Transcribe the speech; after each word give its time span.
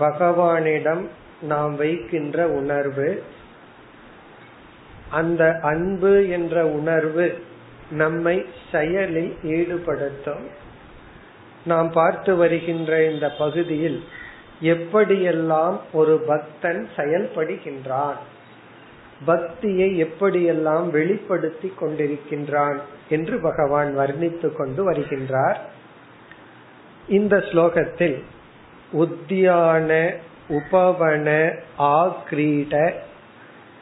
பகவானிடம் 0.00 1.08
நாம் 1.42 1.76
வைக்கின்ற 1.76 2.50
உணர்வு 2.50 3.22
அந்த 5.10 5.52
அன்பு 5.62 6.28
என்ற 6.28 6.70
உணர்வு 6.70 7.38
நம்மை 7.92 8.46
செயலில் 8.72 9.50
ஈடுபடுத்தும் 9.50 10.60
நாம் 11.64 11.90
பார்த்து 11.90 12.36
வருகின்ற 12.36 13.10
இந்த 13.10 13.32
பகுதியில் 13.38 14.02
எப்படியெல்லாம் 14.61 15.79
ஒரு 15.93 16.23
பக்தன் 16.27 16.87
செயல்படுகின்றான் 16.95 18.15
பக்தியை 19.25 20.03
எப்படியெல்லாம் 20.03 20.89
வெளிப்படுத்தி 20.89 21.73
கொண்டிருக்கின்றான் 21.81 22.77
என்று 23.09 23.39
பகவான் 23.39 23.97
வர்ணித்துக் 23.97 24.55
கொண்டு 24.55 24.91
வருகின்றார். 24.91 25.55
இந்த 27.07 27.37
ஸ்லோகத்தில் 27.37 28.23
உத்தியான 28.93 30.15
உபவன 30.49 31.59
ஆக்ரீட 31.79 32.93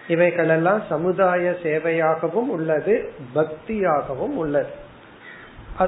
இவைகளெல்லாம் 0.07 0.83
சமுதாய 0.89 1.57
சேவையாகவும் 1.63 2.47
உள்ளது 2.47 3.13
பக்தியாகவும் 3.35 4.35
உள்ளது. 4.35 4.69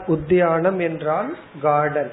உத்தியானம் 0.07 0.79
என்றால் 0.79 1.37
கார்டன் 1.61 2.11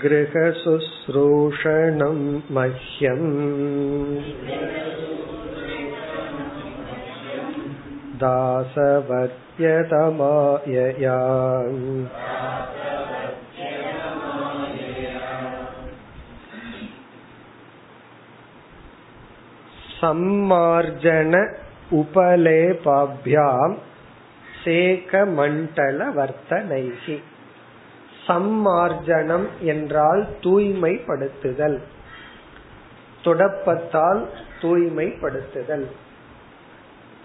गृहशुश्रूषणं 0.04 2.20
मह्यम् 2.56 3.28
दासवर्यतमायया 8.22 9.28
சம்மார்ஜன 20.00 21.36
உபலேபாபியாம் 21.91 23.77
சேக 24.65 25.27
மண்டல 25.27 26.09
வர்த்தனைகி 26.09 27.23
சம்மார்ஜனம் 28.27 29.47
என்றால் 29.61 30.27
தூய்மைப்படுத்துதல். 30.41 31.79
துடப்பத்தால் 33.25 34.27
தூய்மைப்படுத்துதல். 34.61 35.87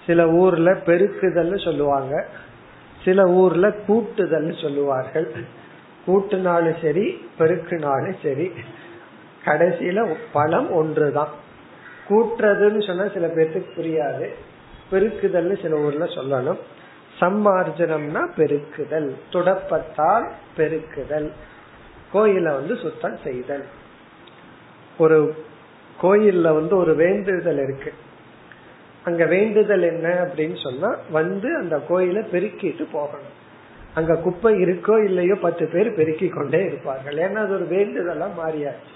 சில 0.06 0.30
ஊர்ல 0.30 0.72
பெருக்குதல் 0.72 1.64
சொல்லுவாங்க. 1.64 2.28
சில 3.06 3.28
ஊர்ல 3.28 3.72
கூட்டுதல் 3.72 4.56
சொல்லுவார்கள். 4.62 5.46
கூட்டுனாலும் 6.08 6.82
சரி 6.82 7.30
பெருக்குனாலும் 7.40 8.16
சரி 8.24 8.52
கடைசியில 9.46 10.16
பலம் 10.34 10.72
ஒன்றுதான். 10.72 11.30
கூட்டுறதுன்னு 12.10 12.88
சொன்னா 12.88 13.08
சில 13.14 13.28
பேர்த்துக்கு 13.28 13.70
புரியாது. 13.78 14.30
பெருக்குதல்னு 14.92 15.62
சில 15.62 15.78
ஊர்ல 15.78 16.06
சொல்லணும். 16.06 16.58
சம்மார்ஜனம்னா 17.20 18.28
பெருக்குதல். 18.38 19.12
துடப்பத்தால் 19.32 20.32
பெருக்குதல். 20.58 21.32
கோயில 22.14 22.44
வந்து 22.44 22.76
சுத்தம் 22.76 23.18
செய்தல். 23.24 23.64
ஒரு 24.98 25.36
கோயில்ல 26.02 26.42
வந்து 26.42 26.78
ஒரு 26.78 26.96
வேண்டுதல் 26.96 27.64
இருக்கு. 27.64 27.94
அங்க 29.04 29.26
வேண்டுதல் 29.26 29.82
என்ன 29.82 30.08
அப்படின்னு 30.08 30.62
சொன்னா 30.64 30.96
வந்து 31.12 31.56
அந்த 31.56 31.80
கோயிலை 31.80 32.24
பெருக்கிட்டு 32.32 32.86
போகணும். 32.92 33.40
அங்க 33.94 34.16
குப்பை 34.16 34.56
இருக்கோ 34.56 35.04
இல்லையோ 35.04 35.36
பத்து 35.36 35.68
பேர் 35.68 35.96
பெருக்கி 35.96 36.28
கொண்டே 36.28 36.66
இருப்பார்கள். 36.66 37.18
ஏன்னா 37.18 37.36
அது 37.36 37.54
ஒரு 37.54 37.66
வேண்டுதலா 37.66 38.28
மாறியாச்சு. 38.44 38.92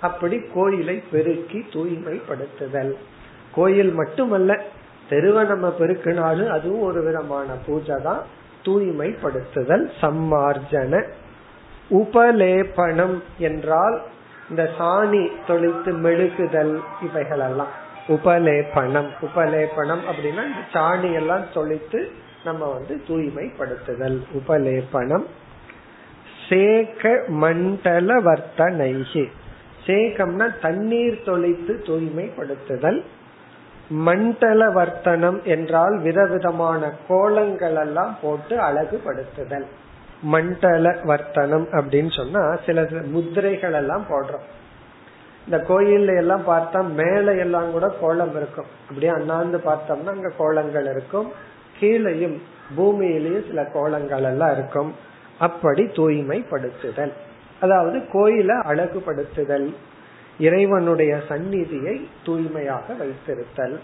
அப்படி 0.00 0.40
கோயிலை 0.54 1.02
பெருக்கி 1.12 1.58
தூய்மைப்படுத்துதல். 1.58 2.94
கோயில் 3.52 3.90
மட்டுமல்ல 3.90 4.64
தெருவை 5.08 5.44
நம்ம 5.44 5.74
பெருக்கினாலும் 5.78 6.48
அதுவும் 6.48 6.82
ஒரு 6.82 7.02
விதமான 7.02 7.46
பூஜை 7.66 7.96
தான் 8.02 8.22
தூய்மைப்படுத்துதல் 8.64 9.90
சம்மார்ஜன 10.00 11.02
உபலேபனம் 11.90 13.18
என்றால் 13.38 14.00
இந்த 14.50 14.70
சாணி 14.78 15.28
தொழித்து 15.46 15.92
மெழுகுதல் 15.92 16.80
இவைகளெல்லாம். 17.02 17.72
உபலேபனம் 18.08 19.08
உபலேபனம் 19.22 20.04
அப்படின்னா 20.10 20.44
இந்த 20.48 20.62
சாணி 20.72 21.12
எல்லாம் 21.12 21.44
தொழித்து 21.54 22.10
நம்ம 22.44 22.66
வந்து 22.66 23.02
தூய்மைப்படுத்துதல் 23.08 24.22
உபலேபனம். 24.32 25.24
சேக 26.48 27.24
மண்டல 27.28 28.20
வர்த்தனைகி. 28.20 29.24
சேகம்னா 29.86 30.46
தண்ணீர் 30.60 31.22
தொழித்து 31.24 31.82
தூய்மைப்படுத்துதல். 31.86 33.04
மண்டல 33.90 34.70
வர்த்தனம் 34.70 35.42
என்றால் 35.44 35.98
விதவிதமான 35.98 36.92
கோலங்கள் 37.08 37.74
எல்லாம் 37.74 38.16
போட்டு 38.22 38.56
அழகுபடுத்துதல். 38.56 39.64
மண்டல 40.22 40.96
வர்த்தனம் 41.04 41.66
அப்படின்னு 41.72 42.16
சொன்னா 42.16 42.56
சில 42.66 42.86
முத்திரைகள் 43.04 43.72
எல்லாம் 43.72 44.04
போடுறோம். 44.10 44.46
இந்த 45.44 45.64
கோயில்ல 45.68 46.16
எல்லாம் 46.16 46.48
பார்த்தா 46.48 46.88
மேல 46.88 47.34
எல்லாம் 47.34 47.70
கூட 47.70 47.88
கோலம் 47.88 48.36
இருக்கும். 48.36 48.66
அப்படியே 48.88 49.12
அண்ணாந்து 49.12 49.62
பார்த்தோம்னா 49.64 50.06
அங்க 50.06 50.32
கோலங்கள் 50.38 50.86
இருக்கும். 50.90 51.32
கீழையும் 51.80 52.38
பூமியிலேயும் 52.76 53.46
சில 53.46 53.64
கோலங்கள் 53.64 54.22
எல்லாம் 54.22 54.52
இருக்கும். 54.52 54.94
அப்படி 55.38 55.82
தூய்மைப்படுத்துதல். 55.82 57.12
அதாவது 57.60 57.98
கோயில 57.98 58.50
அழகுபடுத்துதல். 58.66 59.74
இறைவனுடைய 60.38 61.20
சந்நிதியை 61.28 62.08
தூய்மையாக 62.24 62.94
வைத்திருத்தல். 62.94 63.78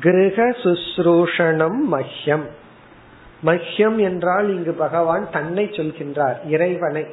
கிரக 0.00 0.50
சுஸ்ரூஷணம் 0.50 1.78
மஹ்யம். 1.92 2.46
மஹ்யம் 3.44 3.96
என்றால் 3.96 4.48
இங்கு 4.48 4.72
பகவான் 4.72 5.30
தன்னை 5.30 5.64
சொல்கின்றார் 5.64 6.46
இறைவனை. 6.46 7.06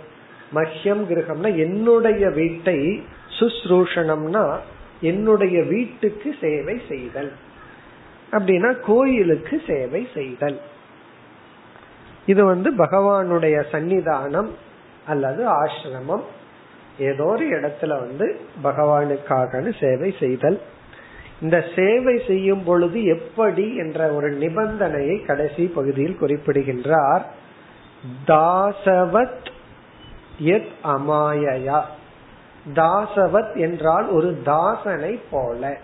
மஹ்யம் 0.54 1.04
கிரகம்னா 1.10 1.58
என்னுடைய 1.58 2.30
வீட்டை 2.30 3.04
சுஸ்ரூஷணம்னா 3.40 4.58
என்னுடைய 5.02 5.64
வீட்டுக்கு 5.64 6.36
சேவை 6.42 6.82
செய்தல். 6.88 7.32
அப்படின்னா 8.32 8.80
கோயிலுக்கு 8.80 9.62
சேவை 9.68 10.08
செய்தல். 10.14 10.60
இது 12.26 12.46
வந்து 12.46 12.74
பகவானுடைய 12.74 13.64
சன்னிதானம் 13.72 14.50
அல்லது 15.06 15.66
ஆசிரமம். 15.66 16.24
ஏதோ 17.00 17.24
ஒரு 17.24 17.46
இடத்துல 17.46 17.88
வந்து 17.88 18.40
பகவானுக்காக 18.64 19.80
சேவை 19.80 20.16
செய்தல். 20.20 20.62
இந்த 21.42 21.66
சேவை 21.76 22.22
செய்யும் 22.28 22.64
பொழுது 22.64 23.04
எப்படி 23.04 23.76
என்ற 23.76 24.14
ஒரு 24.14 24.32
நிபந்தனையை 24.32 25.26
கடைசி 25.26 25.66
பகுதியில் 25.66 26.18
குறிப்பிடுகின்றார். 26.18 27.32
தாசவத் 28.28 29.46
எத் 30.38 30.72
அமாயயா. 30.84 31.82
தாசவத் 32.74 33.58
என்றால் 33.58 34.08
ஒரு 34.10 34.42
தாசனை 34.46 35.20
போல. 35.32 35.78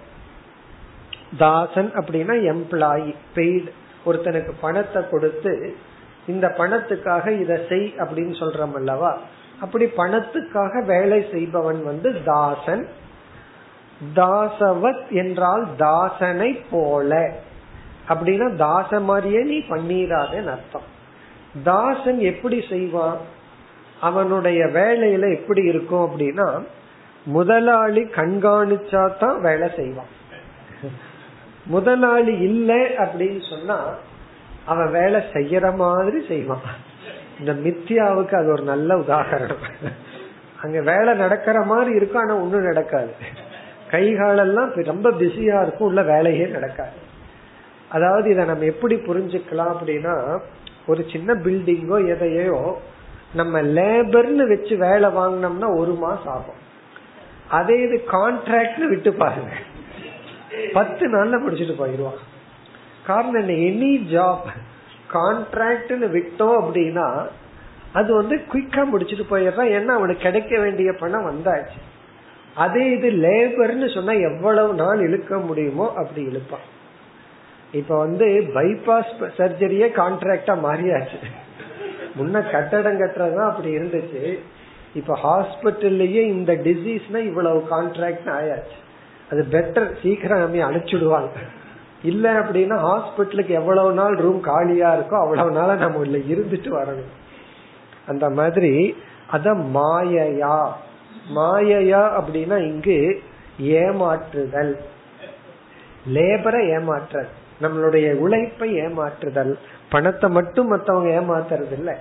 தாசன் 1.37 1.91
அப்படின்னா 1.93 2.55
எம்ப்ளாயி 2.55 3.15
பெய்டு 3.35 3.69
ஒருத்தனுக்கு 4.05 4.51
பணத்தை 4.61 5.03
கொடுத்து 5.09 5.75
இந்த 6.27 6.47
பணத்துக்காக 6.57 7.39
இதை 7.39 7.59
செய் 7.69 7.93
அப்படின்னு 7.97 8.35
சொல்றோம் 8.39 8.73
அல்லவா? 8.73 9.19
அப்படி 9.61 9.85
பணத்துக்காக 9.85 10.85
வேலை 10.85 11.25
செய்பவன் 11.31 11.83
வந்து 11.83 12.23
தாசன். 12.23 12.87
தாசவத் 14.15 15.09
என்றால் 15.09 15.67
தாசனை 15.79 16.59
போல. 16.71 17.31
அப்படின்னா 18.09 18.55
தாச 18.55 19.01
மாதிரியே 19.01 19.43
நீ 19.43 19.57
பண்ணிடாதன்னு 19.57 20.51
அர்த்தம். 20.51 20.87
தாசன் 21.63 22.19
எப்படி 22.19 22.63
செய்வான்? 22.69 23.17
அவனுடைய 24.01 24.65
வேலையில 24.65 25.35
எப்படி 25.35 25.63
இருக்கும் 25.63 26.05
அப்படின்னா 26.11 26.65
முதலாளி 27.25 28.01
கண்காணிச்சா 28.01 29.17
தான் 29.17 29.41
வேலை 29.41 29.69
செய்வான். 29.75 30.19
முதலாளி 31.65 32.37
இல்லை 32.37 32.81
அப்படின்னு 32.81 33.49
சொன்னா 33.49 33.93
அவன் 34.65 34.91
வேலை 34.91 35.21
செய்யற 35.33 35.75
மாதிரி 35.75 36.25
செய்வான். 36.27 36.89
இந்த 37.39 37.53
மித்தியாவுக்கு 37.53 38.35
அது 38.35 38.51
ஒரு 38.51 38.63
நல்ல 38.63 38.95
உதாகரணம் 38.95 39.65
அங்க 40.61 40.81
வேலை 40.81 41.13
நடக்கிற 41.13 41.61
மாதிரி 41.61 41.95
இருக்கும் 41.95 42.21
ஆனா 42.21 42.35
ஒண்ணும் 42.35 42.67
நடக்காது. 42.67 43.13
கை 43.91 44.13
காலெல்லாம் 44.13 44.73
ரொம்ப 44.73 45.11
பிஸியா 45.11 45.61
இருக்கும் 45.61 45.87
உள்ள 45.87 46.01
வேலையே 46.01 46.45
நடக்காது. 46.45 46.97
அதாவது 47.89 48.31
இதை 48.31 48.45
நம்ம 48.45 48.63
எப்படி 48.63 48.95
புரிஞ்சுக்கலாம் 48.95 49.75
அப்படின்னா 49.81 50.39
ஒரு 50.87 51.05
சின்ன 51.11 51.33
பில்டிங்கோ 51.33 52.07
எதையோ 52.07 52.79
நம்ம 53.33 53.61
லேபர்னு 53.61 54.47
வச்சு 54.47 54.77
வேலை 54.77 55.09
வாங்கினோம்னா 55.09 55.77
ஒரு 55.77 55.93
மாசம் 55.93 56.33
ஆகும். 56.33 56.59
அதே 57.49 57.81
இது 57.81 58.03
கான்ட்ராக்ட்னு 58.11 58.87
விட்டு 58.87 59.13
பாருங்க. 59.13 59.51
பத்து 60.73 61.07
நாள்ல 61.07 61.41
முடிச்சுட்டு 61.43 61.77
போயிடுவான். 61.77 62.21
காரணம் 63.05 63.47
என்ன? 63.47 63.53
எனி 63.53 63.99
ஜாப் 63.99 64.47
கான்ட்ராக்ட்னு 65.13 66.07
விட்டோம் 66.17 66.57
அப்படின்னா 66.61 67.27
அது 67.93 68.15
வந்து 68.15 68.35
குயிக்கா 68.53 68.83
முடிச்சுட்டு 68.93 69.23
போயிடுறான் 69.29 69.71
ஏன்னா 69.77 69.85
அவனுக்கு 69.85 70.21
கிடைக்க 70.21 70.59
வேண்டிய 70.59 70.93
பணம் 70.93 71.29
வந்தாச்சு. 71.31 71.79
அதே 72.55 72.91
இது 72.91 73.09
லேபர்னு 73.09 73.93
சொன்னா 73.93 74.11
எவ்வளவு 74.11 74.73
நாள் 74.73 74.99
இழுக்க 74.99 75.37
முடியுமோ 75.37 75.93
அப்படி 75.95 76.25
இழுப்பான். 76.25 76.67
இப்ப 77.71 77.97
வந்து 77.97 78.25
பைபாஸ் 78.53 79.13
சர்ஜரியே 79.19 79.87
கான்ட்ராக்டா 79.99 80.55
மாறியாச்சு. 80.63 81.19
முன்ன 82.19 82.51
கட்டடம் 82.51 82.99
கட்டுறதுதான் 82.99 83.49
அப்படி 83.49 83.77
இருந்துச்சு. 83.77 84.37
இப்ப 84.93 85.17
ஹாஸ்பிட்டல்லயே 85.23 86.23
இந்த 86.35 86.53
டிசீஸ்னா 86.53 87.17
இவ்வளவு 87.17 87.67
கான்ட்ராக்ட் 87.71 88.29
ஆயாச்சு. 88.39 88.77
அது 89.31 89.45
பெட்டர் 89.51 89.91
சீக்கிரம் 90.01 90.39
நம்ம 90.39 90.71
அனுப்பிச்சுடுவாங்க 90.71 91.29
இல்ல 92.03 92.33
அப்படின்னா 92.33 92.77
ஹாஸ்பிட்டலுக்கு 92.79 93.47
எவ்வளவு 93.47 93.93
நாள் 93.93 94.15
ரூம் 94.15 94.41
காலியா 94.41 94.95
இருக்கோ 94.95 95.13
அவ்வளவு 95.13 95.51
நாள 95.51 95.75
நம்ம 95.75 95.97
உள்ள 95.97 96.17
இருந்துட்டு 96.17 96.71
வரணும். 96.79 97.11
அந்த 98.07 98.29
மாதிரி 98.29 98.95
அத 99.27 99.53
மாயையா? 99.53 100.71
மாயையா 101.35 102.21
அப்படின்னா 102.21 102.57
இங்கு 102.57 103.21
ஏமாற்றுதல். 103.61 104.75
லேபரை 106.13 106.67
ஏமாற்றல். 106.67 107.27
நம்மளுடைய 107.61 108.13
உழைப்பை 108.13 108.73
ஏமாற்றுதல். 108.73 109.55
பணத்தை 109.89 110.29
மட்டும் 110.29 110.67
மத்தவங்க 110.67 111.09
ஏமாத்துறது 111.09 111.71
இல்ல 111.71 111.97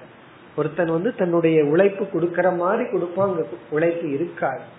ஒருத்தன் 0.56 0.90
வந்து 0.90 1.14
தன்னுடைய 1.14 1.64
உழைப்பு 1.64 2.04
கொடுக்கற 2.04 2.56
மாதிரி 2.56 2.90
கொடுப்பாங்க. 2.90 3.44
உழைப்பு 3.70 4.12
இருக்காது. 4.12 4.78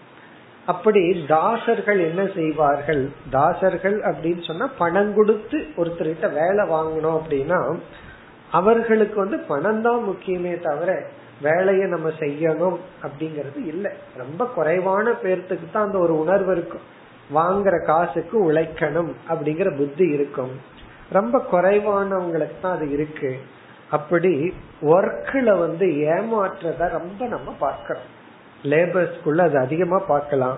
அப்படி 0.65 1.25
தாசர்கள் 1.27 1.99
என்ன 1.99 2.25
செய்வார்கள்? 2.25 3.09
தாசர்கள் 3.29 4.01
அப்படின்னு 4.01 4.45
சொன்னா 4.45 4.69
பணம் 4.77 5.13
கொடுத்து 5.13 5.67
ஒருத்தர்கிட்ட 5.77 6.33
வேலை 6.33 6.65
வாங்கணும் 6.65 7.17
அப்படின்னா 7.19 7.79
அவர்களுக்கு 8.51 9.19
வந்து 9.19 9.39
பணம் 9.39 9.81
தான் 9.81 10.07
முக்கியமே 10.09 10.61
தவிர 10.61 11.03
வேலையை 11.41 11.87
நம்ம 11.87 12.09
செய்யணும் 12.09 12.77
அப்படிங்கறது 13.03 13.65
இல்லை. 13.65 13.91
ரொம்ப 14.17 14.45
குறைவான 14.45 15.09
பேர்த்துக்கு 15.09 15.71
தான் 15.71 15.85
அந்த 15.85 15.97
ஒரு 15.97 16.19
உணர்வு 16.19 16.51
இருக்கும். 16.51 16.81
வாங்குற 17.33 17.85
காசுக்கு 17.85 18.51
உழைக்கணும் 18.51 19.12
அப்படிங்கிற 19.29 19.77
புத்தி 19.77 20.07
இருக்கும். 20.07 20.59
ரொம்ப 21.12 21.45
குறைவானவங்களுக்கு 21.51 22.59
தான் 22.62 22.75
அது 22.75 22.91
இருக்கு. 22.91 23.39
அப்படி 23.89 24.53
ஒர்க்ல 24.81 25.57
வந்து 25.59 25.86
ஏமாற்றத 25.86 26.89
ரொம்ப 26.89 27.25
நம்ம 27.25 27.55
பார்க்கிறோம். 27.59 28.09
லேபர்ஸ்குள்ள 28.63 29.38
அது 29.38 29.58
அதிகமா 29.58 29.98
பார்க்கலாம். 29.98 30.58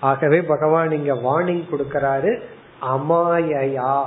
ஆகவே 0.00 0.42
பகவான் 0.42 0.90
இங்க 0.90 1.14
வார்னிங் 1.14 1.64
கொடுக்கறாரு 1.72 2.42
அமாயயா. 2.90 4.04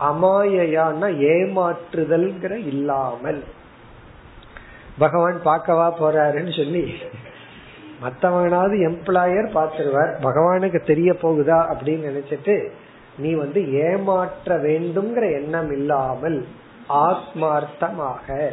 அமாயயான்னா 0.00 1.08
ஏமாற்றுதல்ங்கிற 1.28 2.50
இல்லாமல். 2.50 3.44
பகவான் 4.98 5.40
பார்க்கவா 5.44 5.92
போறாருன்னு 6.00 6.56
சொல்லி 6.56 6.94
மத்தவனாவது 8.02 8.76
எம்ப்ளாயர் 8.90 9.48
பார்த்துருவார். 9.54 10.12
பகவானுக்கு 10.22 10.84
தெரிய 10.84 11.12
போகுதா 11.12 11.74
அப்படின்னு 11.74 12.08
நினைச்சிட்டு 12.10 12.68
நீ 13.18 13.34
வந்து 13.34 13.72
ஏமாற்ற 13.72 14.56
வேண்டும்ங்கிற 14.56 15.32
எண்ணம் 15.32 15.72
இல்லாமல் 15.72 16.46
ஆத்மார்த்தமாக. 16.88 18.50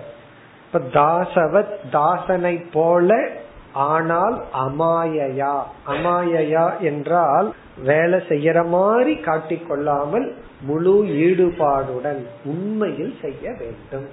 இப்ப 0.66 0.80
தாசவத் 0.80 1.76
தாசனை 1.92 2.66
போல 2.72 3.30
ஆனால் 3.75 4.44
அமாயயா. 4.53 5.63
அமாயையா 5.88 6.79
என்றால் 6.79 7.53
வேலை 7.77 8.20
செய்யற 8.20 8.67
மாதிரி 8.67 9.13
காட்டிக்கொள்ளாமல் 9.13 10.34
முழு 10.62 11.03
ஈடுபாடுடன் 11.03 12.25
உண்மையில் 12.44 13.17
செய்ய 13.22 13.55
வேண்டும். 13.60 14.08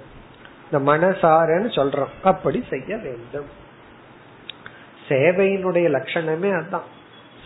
இந்த 0.71 0.91
மனசாரன்னு 0.91 1.69
சொல்றோம். 1.75 2.13
அப்படி 2.23 2.63
செய்ய 2.69 2.97
வேண்டும். 2.97 3.45
சேவையினுடைய 5.07 5.89
லட்சணமே 5.89 6.61
அதான். 6.61 6.87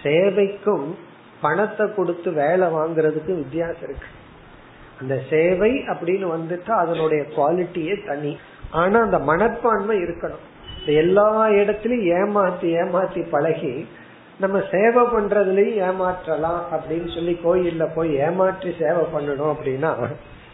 சேவைக்கும் 0.04 0.96
பணத்தை 1.42 1.94
கொடுத்து 1.96 2.32
வேலை 2.32 2.68
வாங்குறதுக்கு 2.68 3.36
வித்தியாசம் 3.36 3.84
இருக்கு. 3.84 4.08
அந்த 5.00 5.22
சேவை 5.30 5.72
அப்படின்னு 5.72 6.28
வந்துட்டா 6.28 6.70
அதனுடைய 6.70 7.24
குவாலிட்டியே 7.24 8.08
தனி. 8.08 8.38
ஆனா 8.72 9.02
அந்த 9.02 9.20
மனப்பான்மை 9.20 9.98
இருக்கணும். 9.98 10.46
எல்லா 10.94 11.48
இடத்துலயும் 11.48 12.10
ஏமாத்தி 12.12 12.68
ஏமாத்தி 12.76 13.30
பழகி 13.30 13.88
நம்ம 14.40 14.62
சேவை 14.72 15.04
பண்றதுலயும் 15.04 15.92
ஏமாற்றலாம் 15.92 16.62
அப்படின்னு 16.72 17.14
சொல்லி 17.14 17.40
கோயில்ல 17.44 17.88
போய் 17.96 18.16
ஏமாற்றி 18.16 18.74
சேவை 18.80 19.04
பண்ணணும் 19.04 19.54
அப்படின்னா 19.54 20.12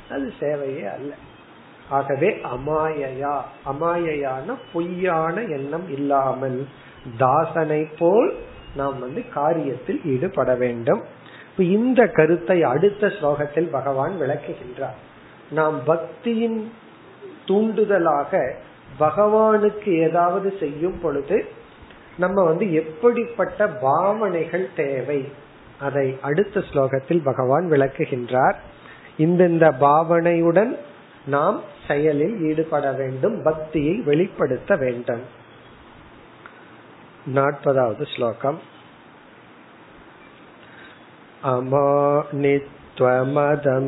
அது 0.10 0.34
சேவையே 0.40 0.94
அல்ல. 0.94 1.14
ஆகவே 1.90 2.42
அமாயயா. 2.44 3.38
அமாயையான 3.66 4.56
பொய்யான 4.74 5.42
எண்ணம் 5.42 5.90
இல்லாமல் 5.90 6.68
தாசனை 7.20 7.88
போல் 8.00 8.36
நாம் 8.76 9.00
வந்து 9.00 9.24
காரியத்தில் 9.36 10.06
ஈடுபட 10.06 10.56
வேண்டும். 10.56 11.04
இந்த 11.58 12.08
கருத்தை 12.08 12.64
அடுத்த 12.64 13.08
ஸ்லோகத்தில் 13.08 13.72
பகவான் 13.72 14.14
விளக்குகின்றார். 14.20 15.00
நாம் 15.52 15.80
பக்தியின் 15.88 16.64
தூண்டுதலாக 17.46 18.56
பகவானுக்கு 18.99 19.91
ஏதாவது 19.99 20.49
செய்யும் 20.59 20.99
பொழுது 21.01 21.37
நம்ம 22.17 22.45
வந்து 22.45 22.67
எப்படிப்பட்ட 22.73 23.67
பாவனைகள் 23.81 24.67
தேவை 24.75 25.21
அதை 25.79 26.07
அடுத்த 26.21 26.63
ஸ்லோகத்தில் 26.71 27.23
பகவான் 27.23 27.67
விளக்குகின்றார் 27.71 28.57
இந்தந்த 29.19 29.67
பாவனையுடன் 29.81 30.73
நாம் 31.27 31.59
செயலில் 31.87 32.37
ஈடுபட 32.41 32.93
வேண்டும் 32.93 33.37
பக்தியை 33.43 33.95
வெளிப்படுத்த 34.01 34.77
வேண்டும் 34.77 35.25
நாற்பதாவது 37.35 38.05
ஸ்லோகம் 38.15 38.59
अमानित्वमदं 43.01 43.87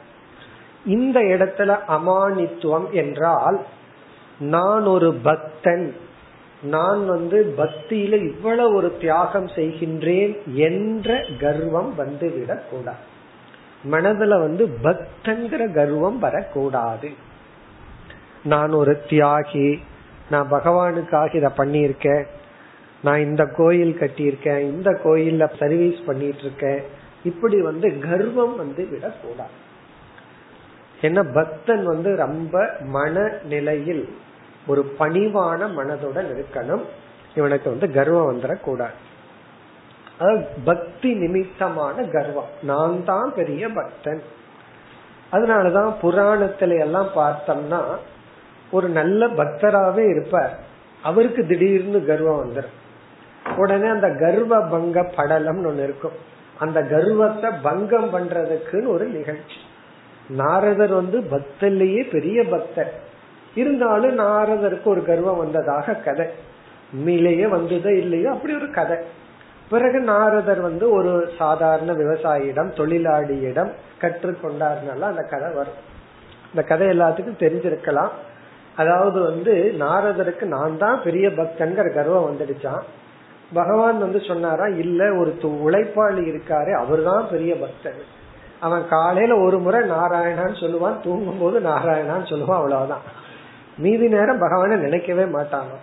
இந்த 0.86 1.20
இடத்துல 1.20 1.78
அமானித்துவம் 1.88 2.90
என்றால் 2.90 3.64
நான் 4.38 4.84
ஒரு 4.84 5.14
பக்தன் 5.14 5.94
நான் 6.62 7.06
வந்து 7.06 7.54
பக்தியில 7.56 8.12
இவ்வளவு 8.12 8.74
ஒரு 8.74 8.96
தியாகம் 8.96 9.46
செய்கின்றேன் 9.46 10.36
என்ற 10.52 11.24
கர்வம் 11.40 11.94
வந்துவிடக் 11.98 12.68
கூடாது. 12.70 12.98
மனதுல 13.90 14.40
வந்து 14.40 14.68
பக்தங்கிற 14.82 15.72
கர்வம் 15.72 16.18
வரக்கூடாது. 16.18 17.10
நான் 18.44 18.70
ஒரு 18.70 19.00
தியாகி 19.08 19.78
நான் 20.30 20.50
பகவானுக்காக 20.50 21.34
இதை 21.34 21.50
பண்ணியிருக்கேன் 21.56 22.24
நான் 23.02 23.20
இந்த 23.20 23.44
கோயில் 23.56 23.96
கட்டியிருக்கேன் 24.00 24.58
இந்த 24.58 25.00
கோயில்ல 25.04 25.58
சர்வீஸ் 25.58 25.98
பண்ணிட்டு 26.06 26.38
இருக்கேன் 26.38 26.82
இப்படி 27.24 27.62
வந்து 27.62 27.98
கர்வம் 27.98 28.56
வந்து 28.56 28.88
விடக்கூடாது 28.90 29.50
ஏன்னா 31.02 31.34
பக்தன் 31.34 31.84
வந்து 31.84 32.16
ரொம்ப 32.16 32.76
மன 32.80 33.32
நிலையில் 33.44 34.14
ஒரு 34.70 34.82
பணிவான 34.98 35.60
மனதுடன் 35.78 36.28
இருக்கணும் 36.32 36.84
இவனுக்கு 37.34 37.70
வந்து 37.70 37.88
கர்வம் 37.92 38.30
வந்துடக்கூடாது 38.30 38.98
அதாவது 40.18 40.46
பக்தி 40.64 41.10
நிமித்தமான 41.14 42.02
கர்வம். 42.02 42.50
நான் 42.62 43.04
தான் 43.04 43.32
பெரிய 43.34 43.68
பக்தன். 43.68 44.22
அதனாலதான் 45.32 45.90
புராணத்துல 46.02 46.78
எல்லாம் 46.80 47.10
பார்த்தோம்னா 47.16 47.80
ஒரு 48.70 48.88
நல்ல 48.88 49.26
பக்தராவே 49.26 50.04
இருப்பார். 50.10 50.58
அவருக்கு 51.02 51.46
திடீர்னு 51.46 52.00
கர்வம் 52.04 52.40
வந்துடும் 52.42 52.76
உடனே 53.56 53.88
அந்த 53.88 54.08
கர்வ 54.20 54.60
பங்க 54.60 55.00
படலம்னு 55.16 55.68
ஒண்ணு 55.70 55.82
இருக்கும். 55.82 56.16
அந்த 56.58 56.78
கர்வத்தை 56.82 57.50
பங்கம் 57.62 58.12
பண்றதுக்குன்னு 58.14 58.86
ஒரு 58.86 59.06
நிகழ்ச்சி. 59.08 59.58
நாரதர் 60.28 60.92
வந்து 60.92 61.18
பக்தர்லயே 61.30 62.02
பெரிய 62.10 62.44
பக்தர். 62.44 62.92
இருந்தாலும் 63.54 64.18
நாரதருக்கு 64.18 64.84
ஒரு 64.84 65.04
கர்வம் 65.04 65.38
வந்ததாக 65.38 65.94
கதை. 65.94 66.26
உண்மையிலேயே 66.92 67.46
வந்ததோ 67.46 67.96
இல்லையோ 67.96 68.30
அப்படி 68.30 68.54
ஒரு 68.54 68.70
கதை. 68.70 68.96
பிறகு 69.70 70.00
நாரதர் 70.00 70.60
வந்து 70.60 70.90
ஒரு 70.90 71.32
சாதாரண 71.38 71.92
விவசாயியிடம் 71.92 72.70
தொழிலாளியிடம் 72.76 73.70
கற்றுக்கொண்டார்னால 74.00 75.00
அந்த 75.00 75.22
கதை 75.22 75.50
வரும். 75.52 75.78
இந்த 76.46 76.62
கதை 76.62 76.88
எல்லாத்துக்கும் 76.88 77.40
தெரிஞ்சிருக்கலாம். 77.40 78.10
அதாவது 78.76 79.20
வந்து 79.20 79.74
நாரதருக்கு 79.78 80.42
நான் 80.42 80.78
தான் 80.78 81.02
பெரிய 81.02 81.28
பக்தன்கிற 81.28 81.94
கர்வம் 81.94 82.30
வந்துடுச்சான் 82.30 82.82
பகவான் 83.52 83.98
வந்து 83.98 84.20
சொன்னாரா 84.20 84.66
இல்ல 84.66 85.14
ஒரு 85.14 85.36
உழைப்பாளி 85.42 86.22
இருக்காரு 86.32 86.72
அவர் 86.72 87.02
தான் 87.02 87.26
பெரிய 87.30 87.56
பக்தன். 87.56 88.02
அவன் 88.60 88.88
காலையில 88.88 89.38
ஒரு 89.38 89.58
முறை 89.58 89.80
நாராயணான்னு 89.80 90.56
சொல்லுவான் 90.60 91.00
தூங்கும் 91.02 91.38
போது 91.40 91.60
நாராயணான்னு 91.60 92.30
சொல்லுவான் 92.32 92.60
அவ்வளவுதான். 92.62 93.18
மீதி 93.80 94.06
நேரம் 94.08 94.42
பகவான 94.42 94.76
நினைக்கவே 94.76 95.24
மாட்டாங்க. 95.36 95.74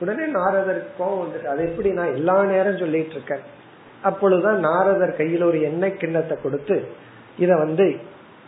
உடனே 0.00 0.24
நாரதருக்கு 0.38 0.92
கோவம் 1.00 1.22
வந்துட்டு 1.22 1.48
அது 1.52 1.62
எப்படி 1.64 1.90
நான் 1.92 2.14
எல்லா 2.14 2.36
நேரம் 2.44 2.78
சொல்லிட்டு 2.78 3.10
இருக்கேன்? 3.10 3.44
அப்பொழுதுதான் 4.02 4.58
நாரதர் 4.58 5.16
கையில் 5.16 5.42
ஒரு 5.42 5.58
எண்ணெய் 5.62 5.96
கிண்ணத்தை 5.96 6.36
கொடுத்து 6.42 6.76
இத 7.38 7.50
வந்து 7.56 7.86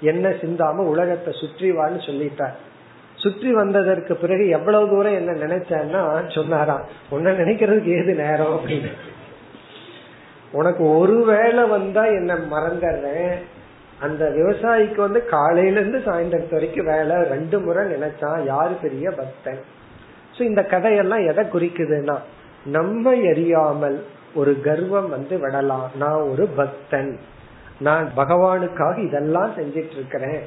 எண்ணெய் 0.01 0.41
சிந்தாம 0.41 0.85
உலகத்தை 0.93 1.33
சுற்றி 1.41 1.69
வான்னு 1.71 2.01
சொல்லிட்டார். 2.09 2.57
சுற்றி 3.17 3.51
வந்ததற்கு 3.53 4.15
பிறகு 4.17 4.45
எவ்வளவு 4.49 4.89
தூரம் 4.89 5.19
என்ன 5.21 5.33
நினைச்சேன்னா 5.45 6.01
சொன்னாராம் 6.29 6.87
உன்ன 7.11 7.33
நினைக்கிறதுக்கு 7.33 7.91
ஏது 7.99 8.15
நேரம்? 8.15 8.55
அப்படின்னு. 8.57 8.91
உனக்கு 10.53 10.83
ஒரு 10.99 11.17
வேளை 11.25 11.63
வந்தா 11.69 12.03
என்ன 12.19 12.35
மறந்துடுறேன். 12.53 13.37
அந்த 14.01 14.29
விவசாயிக்கு 14.29 14.97
வந்து 14.97 15.25
காலையில 15.25 15.81
இருந்து 15.81 15.99
சாயந்தரத்து 15.99 16.51
வரைக்கும் 16.51 16.87
வேலை 16.87 17.17
ரெண்டு 17.17 17.61
முறை 17.61 17.85
நினைச்சான் 17.85 18.45
யாரு 18.45 18.75
பெரிய 18.75 19.11
பக்தன்? 19.11 19.59
சோ 20.39 20.41
இந்த 20.41 20.63
கதையெல்லாம் 20.63 21.27
எதை 21.27 21.45
குறிக்குதுன்னா 21.45 22.17
நம்ம 22.65 23.15
எரியாமல் 23.15 24.01
ஒரு 24.35 24.61
கர்வம் 24.61 25.09
வந்து 25.09 25.39
விடலாம். 25.39 25.91
நான் 25.99 26.21
ஒரு 26.21 26.47
பக்தன். 26.47 27.19
நான் 27.79 28.11
பகவானுக்காக 28.17 29.07
இதெல்லாம் 29.07 29.53
செஞ்சிட்டு 29.57 29.91
இருக்கிறேன் 29.91 30.43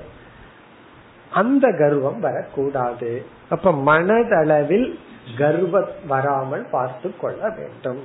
அந்த 1.31 1.71
கர்வம் 1.71 2.19
வரக்கூடாது. 2.19 3.25
அப்ப 3.49 3.71
மனதளவில் 3.71 4.99
கர்வம் 5.37 5.89
வராமல் 6.07 6.65
பார்த்து 6.71 7.17
கொள்ள 7.17 7.49
வேண்டும். 7.49 8.03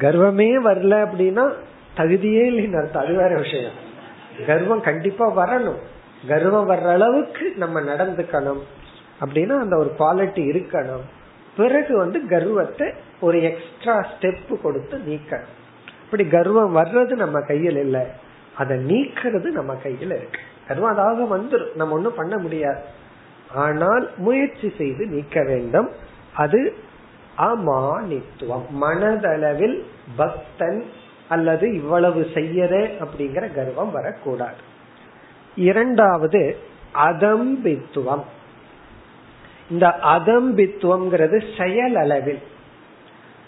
கர்வமே 0.00 0.50
வரல 0.64 1.06
அப்படின்னா 1.06 1.52
தகுதியே 1.96 2.44
இல்லைன்னு 2.50 2.96
அது 2.96 3.14
வேற 3.14 3.36
விஷயம். 3.36 3.72
கர்வம் 4.46 4.80
கண்டிப்பா 4.80 5.36
வரணும். 5.36 5.78
கர்வம் 6.28 6.70
வர்ற 6.70 6.88
அளவுக்கு 6.88 7.52
நம்ம 7.56 7.80
நடந்துக்கணும். 7.80 8.60
அப்படின்னா 9.20 9.58
அந்த 9.58 9.76
ஒரு 9.76 9.92
குவாலிட்டி 9.98 10.40
இருக்கணும். 10.40 11.02
பிறகு 11.56 11.96
வந்து 11.96 12.26
கர்வத்தை 12.26 12.92
ஒரு 13.20 13.42
எக்ஸ்ட்ரா 13.42 13.98
ஸ்டெப் 13.98 14.60
கொடுத்து 14.62 14.98
நீக்கணும். 14.98 15.52
இப்படி 16.04 16.26
கர்வம் 16.26 16.76
வர்றது 16.76 17.10
நம்ம 17.10 17.40
கையில் 17.40 17.76
இல்லை. 17.76 18.00
அதை 18.56 18.76
நீக்கிறது 18.76 19.44
நம்ம 19.44 19.74
கையில் 19.74 20.10
இருக்கு. 20.10 20.40
கர்வம் 20.68 20.96
அதாக 20.96 21.38
வந்துடும் 21.38 21.74
நம்ம 21.74 21.94
ஒன்றும் 21.94 22.14
பண்ண 22.14 22.38
முடியாது. 22.38 22.80
ஆனால் 23.54 24.10
முயற்சி 24.16 24.72
செய்து 24.78 25.06
நீக்க 25.06 25.42
வேண்டும். 25.42 25.90
அது 26.34 26.74
அமானித்துவம். 27.38 28.64
மனதளவில் 28.80 29.82
பக்தன் 30.16 30.84
அல்லது 31.28 31.74
இவ்வளவு 31.74 32.30
செய்யற 32.34 32.90
அப்படிங்கிற 32.98 33.54
கர்வம் 33.54 33.90
வரக்கூடாது. 33.90 34.54
இரண்டாவது 35.56 36.56
அதம்பித்துவம். 36.94 38.22
இந்த 39.70 39.94
அதம்பித்துவம்ங்கிறது 40.02 41.62
செயல் 41.62 41.96
அளவில். 41.96 42.38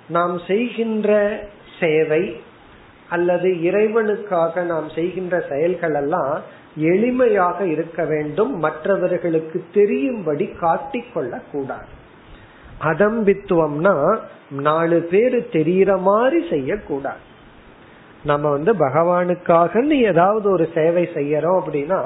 நாம் 0.09 0.41
செய்கின்ற 0.47 1.39
சேவை 1.81 2.41
அல்லது 3.11 3.49
இறைவனுக்காக 3.49 4.63
நாம் 4.63 4.89
செய்கின்ற 4.89 5.45
செயல்கள் 5.49 5.95
எல்லாம் 5.95 6.43
எளிமையாக 6.79 7.61
இருக்க 7.61 8.05
வேண்டும் 8.05 8.59
மற்றவர்களுக்கு 8.59 9.65
தெரியும்படி 9.73 10.51
காட்டிக்கொள்ள 10.61 11.43
கூடாது 11.53 11.87
அதம்பித்துவம்னா 12.81 14.19
நாலு 14.51 15.09
பேர் 15.11 15.49
தெரியற 15.53 16.01
மாதிரி 16.01 16.49
செய்யக்கூடாது. 16.49 17.35
நம்ம 18.27 18.51
வந்து 18.51 18.73
பகவானுக்காக 18.75 19.83
ஏதாவது 20.11 20.51
ஒரு 20.51 20.65
சேவை 20.75 21.05
செய்யறோம் 21.15 21.59
அப்படின்னா 21.61 22.01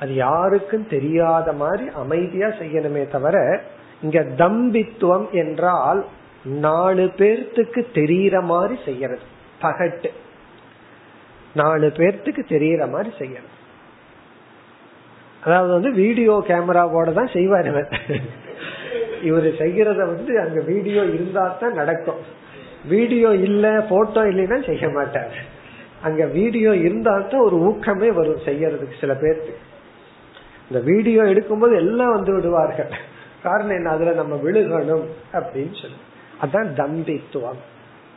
அது 0.00 0.14
யாருக்கும் 0.14 0.86
தெரியாத 0.86 1.52
மாதிரி 1.52 1.84
அமைதியா 1.94 2.48
செய்யணுமே 2.60 3.02
தவிர 3.08 3.36
இங்க 4.00 4.20
தம்பித்துவம் 4.38 5.30
என்றால் 5.42 6.00
நாலு 6.44 7.04
பேர்த்துக்கு 7.16 7.80
தெரியற 7.94 8.42
மாதிரி 8.42 8.76
செய்யறது. 8.84 9.24
பகட்டு. 9.62 10.10
நாலு 11.54 11.86
பேர்த்துக்கு 11.96 12.42
தெரியற 12.48 12.90
மாதிரி 12.90 13.10
செய்யறது. 13.18 13.52
அதாவது 15.40 15.72
வந்து 15.72 15.90
வீடியோ 15.92 16.34
கேமராவோட 16.48 17.12
தான் 17.12 17.32
செய்வார் 17.32 17.66
இவர். 17.66 17.88
இவர் 19.22 19.48
செய்யறத 19.62 20.00
வந்து 20.12 20.32
அங்க 20.40 20.60
வீடியோ 20.60 21.02
இருந்தா 21.16 21.44
தான் 21.60 21.78
நடக்கும். 21.80 22.20
வீடியோ 22.88 23.28
இல்ல 23.28 23.84
போட்டோ 23.88 24.24
இல்லைன்னா 24.24 24.66
செய்ய 24.66 24.88
மாட்டார். 24.88 25.54
அங்க 26.02 26.24
வீடியோ 26.26 26.76
இருந்தா 26.76 27.18
தான் 27.18 27.40
ஒரு 27.40 27.56
ஊக்கமே 27.56 28.12
வரும் 28.12 28.44
செய்யறதுக்கு 28.44 29.00
சில 29.00 29.14
பேருக்கு. 29.14 29.54
இந்த 30.70 30.82
வீடியோ 30.84 31.22
எடுக்கும்போது 31.22 31.74
எல்லாம் 31.74 32.12
வந்து 32.12 32.34
விடுவார்கள். 32.34 32.92
காரணம் 33.42 33.76
என்ன? 33.76 33.90
அதுல 33.90 34.12
நம்ம 34.12 34.34
விழுகணும் 34.44 35.06
அப்படின்னு 35.32 35.74
சொல்லி. 35.82 36.00
அதான் 36.42 36.70
தம்பித்துவம் 36.80 37.60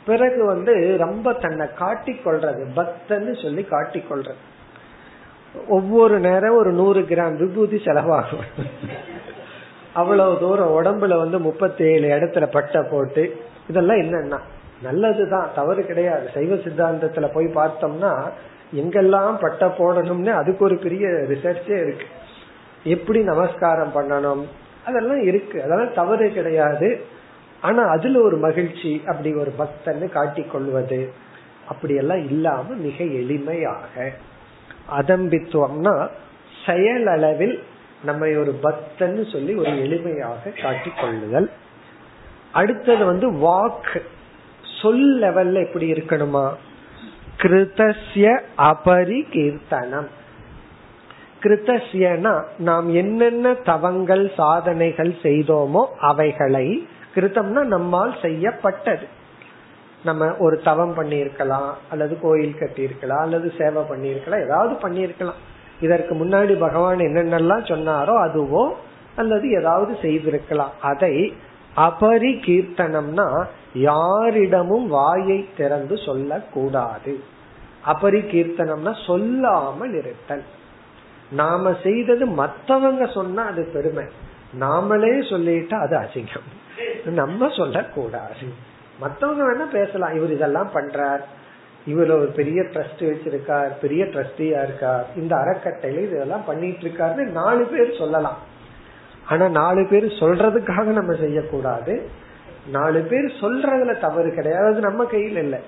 பிறகு 0.06 0.46
வந்து 0.46 0.98
ரொம்ப 0.98 1.34
தன்னை 1.34 1.68
காட்டிக்கொள்றது 1.80 2.64
பக்தன்னு 2.76 3.42
சொல்லி 3.42 3.66
காட்டிக்கொள்றது. 3.70 4.42
ஒவ்வொரு 5.68 6.20
நேரம் 6.20 6.56
ஒரு 6.56 6.72
நூறு 6.72 7.02
கிராம் 7.02 7.38
விபூதி 7.38 7.78
செலவாகும். 7.78 8.46
அவ்வளவு 9.94 10.40
தூரம் 10.40 10.84
உடம்புல 10.84 11.18
வந்து 11.18 11.40
முப்பத்தி 11.40 11.84
ஏழு 11.84 12.08
இடத்துல 12.08 12.46
பட்டை 12.52 12.82
போட்டு 12.92 13.36
இதெல்லாம் 13.70 13.98
என்னன்னா 13.98 14.40
நல்லதுதான் 14.82 15.52
தவறு 15.56 15.86
கிடையாது. 15.86 16.30
சைவ 16.34 16.56
சித்தாந்தத்துல 16.56 17.34
போய் 17.34 17.46
பார்த்தோம்னா 17.46 18.30
எங்கெல்லாம் 18.76 19.38
பட்டை 19.42 19.68
போடணும்னு 19.68 20.30
அதுக்கு 20.30 20.66
ஒரு 20.66 20.78
பெரிய 20.78 21.08
ரிசர்ச்சே 21.08 21.82
இருக்கு. 21.82 22.06
எப்படி 22.84 23.24
நமஸ்காரம் 23.24 23.92
பண்ணணும்? 23.96 24.46
அதெல்லாம் 24.86 25.22
இருக்கு. 25.22 25.64
அதெல்லாம் 25.64 25.94
தவறு 25.94 26.32
கிடையாது. 26.32 27.06
ஆனா 27.62 27.84
அதுல 27.84 28.22
ஒரு 28.22 28.38
மகிழ்ச்சி 28.38 29.04
அப்படி 29.08 29.34
ஒரு 29.34 29.54
பக்தன்னு 29.60 30.10
காட்டிக் 30.10 30.52
கொள்வது 30.52 31.14
அப்படியெல்லாம் 31.68 32.26
இல்லாம 32.26 32.74
மிக 32.74 33.04
எளிமையாக. 33.04 34.10
அதம்பித்துவம்னா 34.98 36.08
செயலளவில் 36.66 37.60
நம்ம 38.04 38.26
ஒரு 38.26 38.60
பக்தன்னு 38.64 39.32
சொல்லி 39.32 39.56
ஒரு 39.56 39.70
எளிமையாக 39.70 40.62
காட்டிக் 40.62 40.98
கொள்ளுதல். 41.02 41.52
அடுத்தது 42.52 43.06
வந்து 43.06 43.34
வாக்கு. 43.34 44.04
சொல் 44.82 45.06
லெவல்ல 45.22 45.62
எப்படி 45.66 45.88
இருக்கணுமா? 45.92 46.46
கிருதஸ்ய 47.42 48.28
அபரிகீர்த்தனம். 48.70 50.10
கிருத்தசியனா 51.44 52.34
நாம் 52.58 52.88
என்னென்ன 52.94 53.54
தவங்கள் 53.54 54.32
சாதனைகள் 54.38 55.12
செய்தோமோ 55.22 55.84
அவைகளை 56.10 56.68
கிருத்தம்னா 57.16 57.62
நம்மால் 57.76 58.14
செய்யப்பட்டது. 58.22 59.06
நம்ம 60.04 60.28
ஒரு 60.38 60.62
தவம் 60.64 60.94
பண்ணியிருக்கலாம் 60.98 61.70
அல்லது 61.92 62.20
கோயில் 62.20 62.60
கட்டியிருக்கலாம் 62.60 63.24
அல்லது 63.28 63.54
சேவை 63.58 63.82
பண்ணியிருக்கலாம் 63.84 64.44
ஏதாவது 64.48 64.74
பண்ணியிருக்கலாம். 64.84 65.40
இதற்கு 65.82 66.14
முன்னாடி 66.16 66.54
பகவான் 66.60 66.98
என்னென்னலாம் 66.98 67.66
சொன்னாரோ 67.72 68.14
அதுவோ 68.28 68.64
அல்லது 69.16 69.50
ஏதாவது 69.50 69.98
செய்திருக்கலாம். 70.02 70.74
அதை 70.82 71.14
அபரி 71.80 72.32
கீர்த்தனம்னா 72.46 73.46
யாரிடமும் 73.74 74.88
வாயை 74.88 75.50
திறந்து 75.58 75.98
சொல்லக்கூடாது. 75.98 77.24
அபரி 77.86 78.22
கீர்த்தனம்னா 78.32 79.06
சொல்லாமல் 79.06 79.94
இருத்தல். 79.94 80.44
நாம 81.32 81.76
செய்தது 81.84 82.26
மத்தவங்க 82.26 83.06
சொன்னா 83.06 83.46
அது 83.46 83.70
பெருமை. 83.74 84.06
நாமளே 84.60 85.12
சொல்லிட்டா 85.32 85.74
அது 85.74 85.98
அசிங்கம். 85.98 86.48
நம்ம 87.06 87.50
சொல்லக்கூடாது. 87.50 88.48
மத்தவங்க 89.00 89.44
வேணா 89.44 89.68
பேசலாம். 89.68 90.16
இவர் 90.16 90.32
இதெல்லாம் 90.32 90.70
பண்றார். 90.74 91.22
இவர் 91.88 92.12
ஒரு 92.12 92.32
பெரிய 92.36 92.62
ட்ரஸ்ட் 92.62 93.00
வச்சிருக்கார் 93.00 93.72
பெரிய 93.82 94.06
ட்ரஸ்டியா 94.06 94.64
இருக்கார். 94.64 95.08
இந்த 95.16 95.36
அறக்கட்டையில 95.36 96.04
இதெல்லாம் 96.04 96.46
பண்ணிட்டு 96.46 96.88
இருக்காருன்னு 96.88 97.32
நாலு 97.32 97.66
பேர் 97.66 97.98
சொல்லலாம். 97.98 98.49
ஆனா 99.32 99.46
நாலு 99.62 99.82
பேர் 99.90 100.06
சொல்றதுக்காக 100.22 100.88
நம்ம 101.00 101.14
செய்யக்கூடாது. 101.24 101.94
நாலு 102.78 103.00
பேர் 103.10 103.28
சொல்றதுல 103.42 103.94
தவறு 104.00 104.30
கிடையாது. 104.34 104.78
நம்ம 104.88 105.06
கையில் 105.14 105.40
இல்லை. 105.46 105.60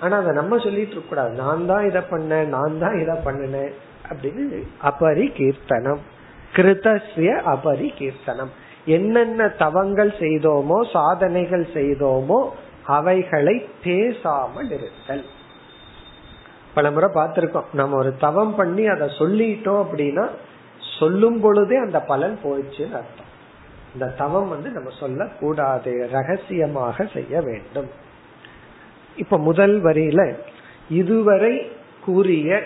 ஆனா 0.00 0.14
அதை 0.16 0.32
நம்ம 0.32 0.58
சொல்லிட்டு 0.58 0.94
இருக்க 0.94 1.10
கூடாது. 1.10 1.32
நான் 1.42 1.66
தான் 1.70 1.86
இதை 1.88 2.02
பண்ணேன் 2.12 2.50
நான் 2.56 2.78
தான் 2.78 2.96
இதை 3.02 3.14
பண்ணினேன் 3.26 3.72
அப்படின்னு 4.10 4.60
அபரி 4.90 5.26
கீர்த்தனம் 5.38 6.00
கிருதஸ்ய 6.54 7.30
அபரி 7.54 7.88
கீர்த்தனம் 7.98 8.52
என்னென்ன 8.96 9.48
தவங்கள் 9.64 10.12
செய்தோமோ 10.22 10.78
சாதனைகள் 10.92 11.66
செய்தோமோ 11.74 12.38
அவைகளை 12.96 13.56
பேசாமல் 13.84 14.70
இருத்தல். 14.76 15.24
பல 16.74 16.90
முறை 16.90 17.08
பார்த்திருக்கோம். 17.14 17.68
நம்ம 17.72 17.96
ஒரு 17.96 18.10
தவம் 18.24 18.54
பண்ணி 18.54 18.84
அதை 18.94 19.06
சொல்லிட்டோம் 19.18 19.82
அப்படின்னா 19.84 20.24
சொல்லும் 21.00 21.40
பொழுதே 21.40 21.76
அந்த 21.76 21.98
பலன் 22.12 22.38
போயிடுச்சுன்னு 22.44 22.98
அர்த்தம். 23.00 23.28
இந்த 23.94 24.06
தவம் 24.18 24.48
வந்து 24.48 24.70
நம்ம 24.70 24.90
சொல்ல 25.00 25.26
கூடாது 25.40 25.92
ரகசியமாக 26.12 27.06
செய்ய 27.14 27.34
வேண்டும். 27.40 27.90
இப்ப 29.16 29.38
முதல் 29.38 29.76
வரியில 29.84 30.22
இதுவரை 30.90 31.54
கூறிய 32.04 32.60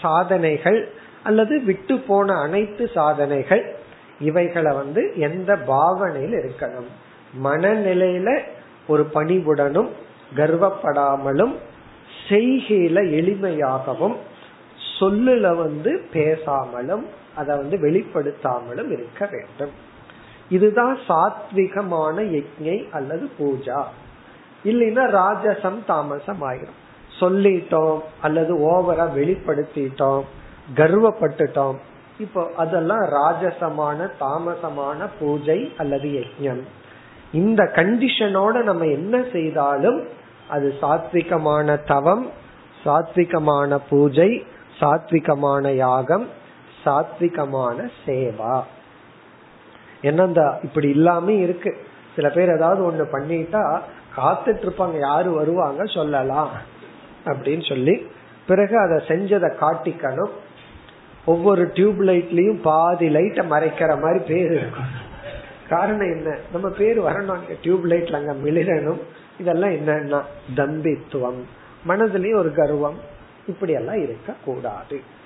சாதனைகள் 0.00 0.80
அல்லது 1.22 1.54
விட்டு 1.64 1.94
போன 1.98 2.34
அனைத்து 2.40 2.84
சாதனைகள் 2.94 3.64
இவைகளை 4.20 4.72
வந்து 4.74 5.02
எந்த 5.16 5.50
பாவனையில் 5.56 6.36
இருக்கணும்? 6.40 6.90
மனநிலையில 7.44 8.28
ஒரு 8.88 9.04
பணிவுடனும் 9.14 9.90
கர்வப்படாமலும் 10.36 11.54
செய்கையில 12.28 12.98
எளிமையாகவும் 13.18 14.16
சொல்லுல 15.00 15.54
வந்து 15.56 15.92
பேசாமலும் 16.12 17.04
அதை 17.38 17.56
வந்து 17.56 17.76
வெளிப்படுத்தாமலும் 17.76 18.90
இருக்க 18.96 19.28
வேண்டும். 19.32 19.74
இதுதான் 20.48 20.98
சாத்விகமான 21.08 22.16
யஜ்ஞை 22.28 22.78
அல்லது 22.90 23.26
பூஜா. 23.38 23.80
இல்லைன்னா 24.64 25.04
ராஜசம் 25.18 25.78
தாமசம் 25.86 26.42
ஆயிரும். 26.42 26.76
சொல்லிட்டோம் 27.20 28.00
அல்லது 28.22 28.52
ஓவரா 28.70 29.06
வெளிப்படுத்திட்டோம் 29.18 30.26
கர்வப்பட்டுட்டோம். 30.76 31.78
இப்போ 32.18 32.42
அதெல்லாம் 32.56 33.04
ராஜசமான 33.16 34.08
தாமசமான 34.20 35.06
பூஜை 35.18 35.58
அல்லது 35.78 36.08
யஜ்யம் 36.08 36.62
இந்த 37.32 37.62
கண்டிஷனோட 37.76 38.62
நம்ம 38.62 38.84
என்ன 38.86 39.16
செய்தாலும் 39.32 39.98
அது 40.48 40.68
சாத்விகமான 40.82 41.76
தவம் 41.86 42.24
சாத்விகமான 42.84 43.78
பூஜை 43.90 44.30
சாத்விகமான 44.80 45.72
யாகம் 45.76 46.26
சாத்விகமான 46.88 47.90
சேவா. 48.06 48.62
என்னந்தா 50.02 50.64
இப்படி 50.64 50.88
இல்லாம 50.88 51.32
இருக்கு. 51.32 51.76
சில 52.16 52.30
பேர் 52.30 52.54
ஏதாவது 52.54 52.92
ஒண்ணு 52.92 53.16
பண்ணிட்டா 53.16 53.80
காத்துட்டு 54.16 54.68
இருப்பாங்க. 54.68 54.98
யாரு 54.98 55.30
வருவாங்க 55.30 55.84
சொல்லலாம். 55.84 56.50
அப்படின்னு 57.24 57.68
சொல்லி 57.68 58.06
பிறகு 58.46 58.78
அதை 58.78 58.96
செஞ்சதை 58.96 59.54
காட்டிக்கணும். 59.60 60.30
ஒவ்வொரு 61.24 61.70
டியூப் 61.74 62.02
லைட்லயும் 62.02 62.60
பாதி 62.62 63.08
லைட்டை 63.08 63.46
மறைக்கிற 63.46 64.00
மாதிரி 64.00 64.24
பேர் 64.24 64.52
இருக்கும். 64.52 65.06
காரணம் 65.68 66.00
என்ன? 66.00 66.38
நம்ம 66.52 66.68
பேர் 66.68 67.00
வரணும் 67.00 67.38
டியூப் 67.62 67.86
லைட்ல 67.86 68.14
அங்க 68.14 68.32
மிளிரணும். 68.32 69.00
இதெல்லாம் 69.38 69.70
என்னன்னா 69.70 70.22
தம்பித்துவம். 70.56 71.42
மனதிலயும் 71.88 72.34
ஒரு 72.34 72.54
கர்வம். 72.54 73.16
இப்படி 73.46 73.72
எல்லாம் 73.72 74.02
இருக்க 74.02 74.34
கூடாது 74.44 75.16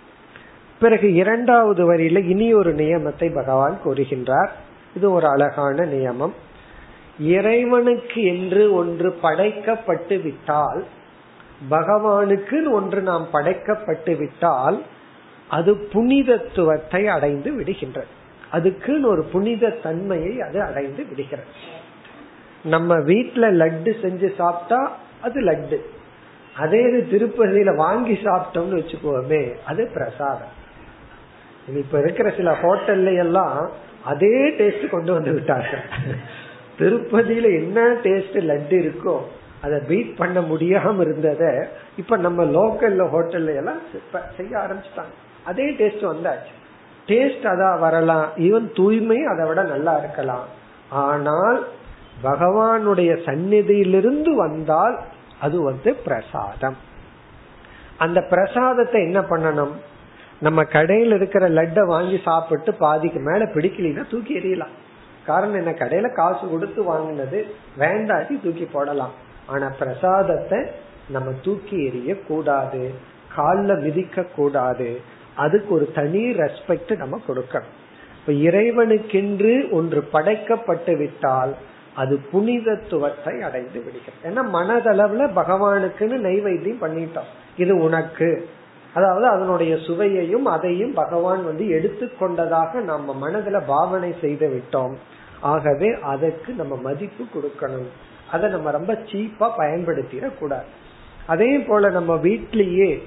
பிறகு 0.83 1.09
இரண்டாவது 1.15 1.83
வரியில 1.89 2.21
இனி 2.25 2.47
ஒரு 2.55 2.71
நியமத்தை 2.75 3.29
பகவான் 3.35 3.77
கூறுகின்றார். 3.85 4.53
இது 4.97 5.07
ஒரு 5.13 5.27
அழகான 5.29 5.85
நியமம். 5.85 6.35
இறைவனுக்கு 7.21 8.21
என்று 8.33 8.63
ஒன்று 8.75 9.09
படைக்கப்பட்டு 9.23 10.17
விட்டால் 10.23 10.81
பகவானுக்கு 11.71 12.59
ஒன்று 12.71 13.01
நாம் 13.01 13.27
படைக்கப்பட்டு 13.33 14.13
விட்டால் 14.17 14.79
அது 15.49 15.73
புனிதத்துவத்தை 15.93 17.03
அடைந்து 17.07 17.51
விடுகின்றது. 17.59 18.11
அதுக்குன்னு 18.51 19.09
ஒரு 19.09 19.23
புனித 19.33 19.71
தன்மையை 19.85 20.41
அது 20.41 20.59
அடைந்து 20.63 21.05
விடுகிறது. 21.09 21.53
நம்ம 22.65 22.95
வீட்டுல 23.11 23.45
லட்டு 23.61 23.93
செஞ்சு 24.05 24.31
சாப்பிட்டா 24.37 24.81
அது 25.23 25.41
லட்டு. 25.41 25.79
அதே 26.57 26.81
இது 26.89 27.01
திருப்பதியில 27.13 27.77
வாங்கி 27.77 28.19
சாப்பிட்டோம்னு 28.25 28.79
வச்சுக்கோமே 28.81 29.45
அது 29.67 29.91
பிரசாதம். 29.95 30.61
இப்ப 31.69 31.99
இருக்கிற 31.99 32.31
சில 32.31 32.51
ஹோட்டல்ல 32.63 33.17
எல்லாம் 33.17 33.71
அதே 34.05 34.49
டேஸ்ட் 34.51 34.89
கொண்டு 34.91 35.13
வந்து 35.13 35.33
விட்டார்கள் 35.33 35.85
திருப்பதியில 36.79 37.47
என்ன 37.63 37.81
டேஸ்ட் 38.03 38.39
லட்டு 38.51 38.77
இருக்கோ 38.85 39.19
அதை 39.61 39.79
பீட் 39.89 40.17
பண்ண 40.17 40.41
முடியாம 40.41 40.95
இருந்தத 41.07 41.67
இப்ப 41.97 42.17
நம்ம 42.17 42.45
லோக்கல்ல 42.45 43.03
ஹோட்டல்ல 43.15 43.55
எல்லாம் 43.55 43.81
செய்ய 44.37 44.59
ஆரம்பிச்சிட்டாங்க. 44.59 45.15
அதே 45.45 45.67
டேஸ்ட் 45.71 46.05
வந்தாச்சு. 46.13 46.53
டேஸ்ட் 47.07 47.47
அதான் 47.53 47.79
வரலாம். 47.79 48.27
ஈவன் 48.37 48.69
தூய்மை 48.73 49.19
அதை 49.25 49.47
விட 49.47 49.63
நல்லா 49.63 49.99
இருக்கலாம். 49.99 50.47
ஆனால் 50.89 51.67
பகவானுடைய 52.23 53.13
சந்நிதியிலிருந்து 53.29 54.35
வந்தால் 54.35 54.99
அது 55.41 55.63
வந்து 55.63 55.95
பிரசாதம். 55.95 56.77
அந்த 57.99 58.21
பிரசாதத்தை 58.21 59.03
என்ன 59.03 59.21
பண்ணணும்? 59.21 59.73
நம்ம 60.43 60.65
கடையில் 60.65 61.13
இருக்கிற 61.13 61.49
லட்டை 61.49 61.87
வாங்கி 61.87 62.21
சாப்பிட்டு 62.25 62.75
பாதிக்கு 62.75 63.21
மேல 63.21 63.45
பிடிக்கலன்னா 63.45 64.11
தூக்கி 64.11 64.39
எறியலாம். 64.39 64.75
காரணம் 65.27 65.55
என்ன? 65.55 65.71
கடையில 65.71 66.15
காசு 66.15 66.49
கொடுத்து 66.49 66.83
வாங்கினது 66.83 67.47
வேண்டாட்டி 67.79 68.41
தூக்கி 68.43 68.65
போடலாம். 68.65 69.13
ஆனா 69.47 69.73
பிரசாதத்தை 69.79 70.59
நம்ம 71.09 71.33
தூக்கி 71.43 71.77
எறிய 71.77 72.27
கூடாது 72.27 72.95
காலில் 73.35 73.77
மிதிக்க 73.77 74.23
கூடாது 74.23 75.01
அதுக்கு 75.37 75.75
ஒரு 75.75 75.93
தனி 75.95 76.31
ரெஸ்பெக்ட் 76.31 76.97
நம்ம 76.97 77.21
கொடுக்கணும். 77.29 77.71
இப்ப 78.21 78.33
இறைவனுக்கென்று 78.33 79.71
ஒன்று 79.71 80.09
படைக்கப்பட்டு 80.13 80.97
விட்டால் 80.97 81.55
அது 81.95 82.21
புனிதத்துவத்தை 82.33 83.41
அடைந்து 83.43 83.83
விடுகிறது. 83.85 84.25
ஏன்னா 84.25 84.43
மனதளவுல 84.57 85.31
பகவானுக்குன்னு 85.39 86.19
நைவேத்தியம் 86.27 86.83
பண்ணிட்டோம். 86.83 87.31
இது 87.57 87.77
உனக்கு. 87.77 88.49
அதாவது 88.95 89.27
அதனுடைய 89.27 89.77
சுவையையும் 89.77 90.45
அதையும் 90.45 90.93
பகவான் 90.93 91.45
வந்து 91.45 91.65
எடுத்துக்கொண்டதாக 91.65 92.73
நம்ம 92.73 93.29
மனதுல 93.29 93.63
பாவனை 93.67 94.15
செய்து 94.21 94.49
விட்டோம். 94.49 94.93
ஆகவே 95.41 95.99
அதற்கு 96.03 96.53
நம்ம 96.53 96.77
மதிப்பு 96.77 97.25
கொடுக்கணும். 97.25 97.89
அதை 98.31 98.51
நம்ம 98.51 98.71
ரொம்ப 98.71 98.93
சீப்பா 98.93 99.51
பயன்படுத்திட 99.59 100.39
கூடாது. 100.39 100.65
அதே 101.27 101.59
போல 101.59 101.91
நம்ம 101.91 102.15
வீட்லயே 102.15 103.03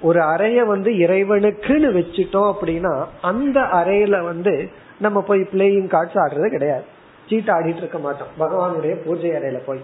ஒரு 0.00 0.20
அறைய 0.20 0.66
வந்து 0.66 0.90
இறைவனுக்குன்னு 0.90 1.96
வச்சுட்டோம் 1.98 2.54
அப்படின்னா 2.54 3.04
அந்த 3.22 3.60
அறையில 3.60 4.22
வந்து 4.22 4.68
நம்ம 5.00 5.22
போய் 5.22 5.40
பிளேயிங் 5.40 5.88
கார்ட்ஸ் 5.88 6.18
ஆடுறது 6.18 6.50
கிடையாது. 6.50 6.84
சீட்டு 7.28 7.52
ஆடிட்டு 7.52 7.76
இருக்க 7.76 7.98
மாட்டோம். 7.98 8.28
பகவானுடைய 8.40 9.04
பூஜை 9.04 9.30
அறையில 9.30 9.58
போய். 9.66 9.80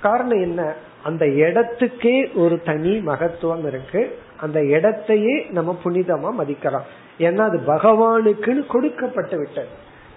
காரணம் 0.00 0.40
என்ன? 0.40 0.74
அந்த 1.02 1.26
இடத்துக்கே 1.26 2.34
ஒரு 2.34 2.62
தனி 2.62 2.98
மகத்துவம் 2.98 3.66
இருக்கு. 3.66 4.18
அந்த 4.40 4.64
இடத்தையே 4.64 5.46
நம்ம 5.50 5.78
புனிதமா 5.84 6.30
மதிக்கலாம். 6.38 6.86
ஏன்னா 7.18 7.38
அது 7.38 7.58
பகவானுக்குன்னு 7.66 8.66
கொடுக்கப்பட்டு 8.66 9.36
விட்டது. 9.36 9.66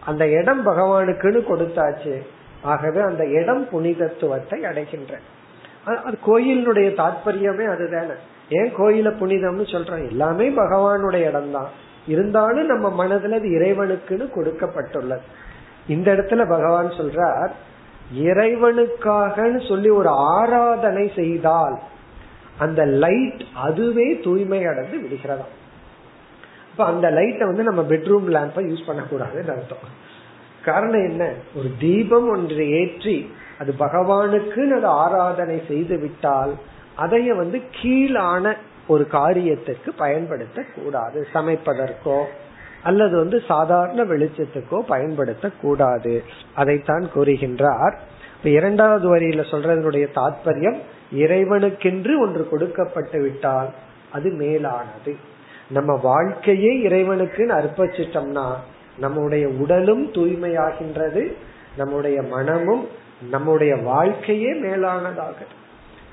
அந்த 0.06 0.30
இடம் 0.30 0.68
பகவானுக்குன்னு 0.68 1.44
கொடுத்தாச்சு. 1.50 2.22
ஆகவே 2.62 3.02
அந்த 3.02 3.26
இடம் 3.26 3.68
புனிதத்துவத்தை 3.70 4.64
அடைகின்ற. 4.64 5.18
அது 5.86 6.18
கோயிலினுடைய 6.28 6.96
தாற்பயமே 6.96 7.66
அதுதானே. 7.66 8.16
ஏன் 8.50 8.76
கோயில 8.78 9.10
புனிதம்னு 9.10 9.66
சொல்றோம் 9.72 10.10
எல்லாமே 10.10 10.50
பகவானுடைய 10.50 11.28
இடம் 11.28 11.52
தான் 11.52 11.70
இருந்தாலும் 12.08 12.66
நம்ம 12.66 13.06
மனதுல 13.06 13.32
அது 13.32 13.48
இறைவனுக்குன்னு 13.48 14.30
கொடுக்கப்பட்டுள்ளது. 14.36 15.22
இந்த 15.88 16.12
இடத்துல 16.12 16.50
பகவான் 16.50 16.88
சொல்றார் 16.88 17.50
இறைவனுக்காக 18.20 19.68
சொல்லி 19.68 19.90
ஒரு 19.90 20.10
ஆராதனை 20.10 21.12
செய்தால் 21.16 21.80
அந்த 22.62 22.82
லைட் 23.04 23.42
அதுவே 23.68 24.08
தூய்மை 24.24 24.60
அடைந்து 24.66 24.98
விடுகிறதாம் 24.98 25.54
இப்ப 26.72 26.86
அந்த 26.86 27.08
லைட்டை 27.10 27.48
வந்து 27.48 27.64
நம்ம 27.64 27.82
பெட்ரூம் 27.82 28.28
லேம்பை 28.36 28.64
யூஸ் 28.70 28.88
பண்ணக்கூடாதுன்னு 28.88 29.54
அர்த்தம். 29.56 29.86
காரணம் 30.66 31.06
என்ன? 31.10 31.24
ஒரு 31.56 31.70
தீபம் 31.80 32.28
ஒன்று 32.30 32.66
ஏற்றி 32.70 33.16
அது 33.60 33.72
பகவானுக்கு 33.80 34.62
அது 34.76 34.90
ஆராதனை 35.04 35.58
செய்து 35.68 35.96
விட்டால் 36.00 36.54
அதைய 36.98 37.36
வந்து 37.36 37.62
கீழான 37.82 38.54
ஒரு 38.88 39.08
காரியத்திற்கு 39.12 39.90
பயன்படுத்த 39.98 40.64
கூடாது 40.76 41.28
சமைப்பதற்கோ 41.34 42.20
அல்லது 42.84 43.16
வந்து 43.18 43.38
சாதாரண 43.48 44.04
வெளிச்சத்துக்கோ 44.04 44.80
பயன்படுத்த 44.88 45.50
கூடாது 45.62 46.14
அதைத்தான் 46.56 47.06
கூறுகின்றார். 47.16 47.96
இப்ப 48.42 48.54
இரண்டாவது 48.54 49.16
வரியில 49.16 49.44
சொல்றதனுடைய 49.52 50.06
தாற்பயம் 50.16 50.78
இறைவனுக்கென்று 51.16 52.20
ஒன்று 52.20 52.50
கொடுக்கப்பட்டு 52.50 53.22
விட்டால் 53.22 53.70
அது 54.12 54.30
மேலானது. 54.30 55.16
நம்ம 55.70 56.00
வாழ்க்கையே 56.04 56.88
இறைவனுக்குன்னு 56.88 57.56
அர்ப்பணிச்சிட்டோம்னா 57.58 58.54
நம்முடைய 58.98 59.48
உடலும் 59.48 60.12
தூய்மையாகின்றது 60.12 61.34
நம்முடைய 61.78 62.22
மனமும் 62.22 62.88
நம்முடைய 63.30 63.76
வாழ்க்கையே 63.76 64.54
மேலானதாக. 64.54 65.46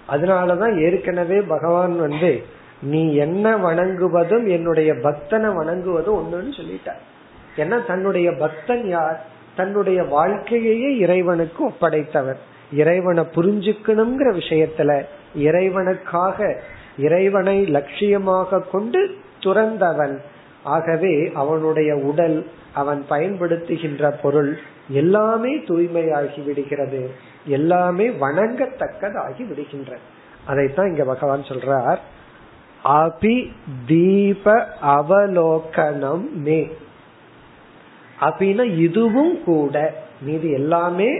அதனாலதான் 0.09 0.81
ஏற்கனவே 0.81 1.41
பகவான் 1.41 2.01
வந்து 2.01 2.43
நீ 2.83 3.15
என்ன 3.15 3.57
வணங்குவதும் 3.57 4.47
என்னுடைய 4.49 4.93
பக்தனை 4.93 5.51
வணங்குவதும் 5.55 6.21
ஒண்ணுன்னு 6.21 6.53
சொல்லிட்டார். 6.61 7.03
ஏன்னா 7.57 7.87
தன்னுடைய 7.87 8.33
பக்தன் 8.33 8.89
யார்? 8.89 9.37
தன்னுடைய 9.59 10.05
வாழ்க்கையையே 10.05 10.91
இறைவனுக்கு 10.97 11.61
ஒப்படைத்தவர். 11.69 12.41
இறைவனை 12.73 13.25
புரிஞ்சுக்கணுங்கிற 13.35 14.29
விஷயத்துல 14.41 14.91
இறைவனுக்காக 15.39 16.59
இறைவனை 16.99 17.57
லட்சியமாக 17.75 18.63
கொண்டு 18.73 19.01
துறந்தவன். 19.41 20.17
ஆகவே 20.63 21.31
அவனுடைய 21.35 21.97
உடல் 21.97 22.39
அவன் 22.75 23.05
பயன்படுத்துகின்ற 23.11 24.13
பொருள் 24.23 24.59
எல்லாமே 24.89 25.57
தூய்மையாகி 25.59 26.45
விடுகிறது. 26.45 27.11
எல்லாமே 27.47 28.09
வணங்கத்தக்கதாகி 28.09 29.43
விடுகின்ற 29.47 29.97
அதைத்தான் 30.47 30.91
இங்க 30.91 31.05
பகவான் 31.05 31.49
சொல்றார். 31.49 32.01
அபி 32.85 33.37
தீப 33.87 34.67
அவலோகனம் 34.83 36.33
மே. 36.33 36.61
அப்படின்னா 38.21 38.79
இதுவும் 38.79 39.45
கூட 39.45 39.95
மீது 40.21 40.51
எல்லாமே 40.51 41.19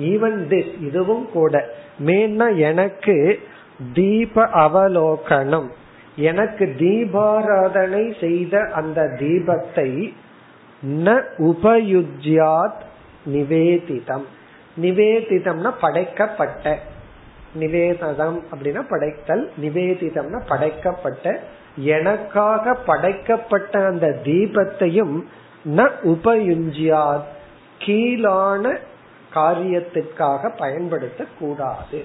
ஈவன் 0.00 0.46
திஸ் 0.48 0.82
இதுவும் 0.82 1.30
கூட. 1.32 1.68
மேன்னா 2.06 2.56
எனக்கு 2.56 3.40
தீப 3.92 4.44
அவலோகனம். 4.44 5.68
எனக்கு 6.16 6.74
தீபாராதனை 6.78 8.20
செய்த 8.20 8.60
அந்த 8.72 9.02
தீபத்தை 9.02 10.12
ந 10.86 11.22
உபயுஜ்யாத் 11.38 12.80
நிவேதிதம். 13.32 14.24
நிவேதிதம்னா 14.82 15.72
படைக்கப்பட்ட. 15.80 16.78
நிவேதம் 17.54 18.44
அப்படின்னா 18.50 18.84
படைத்தல். 18.88 19.50
நிவேதிதம்னா 19.62 20.42
படைக்கப்பட்ட. 20.48 21.40
எனக்காக 21.76 22.74
படைக்கப்பட்ட 22.74 23.86
அந்த 23.86 24.20
தீபத்தையும் 24.24 25.26
ந 25.64 25.90
உபயுஞ்சியாத் 26.04 27.28
கீழான 27.78 28.78
காரியத்திற்காக 29.34 30.52
பயன்படுத்த 30.58 31.24
கூடாது 31.38 32.04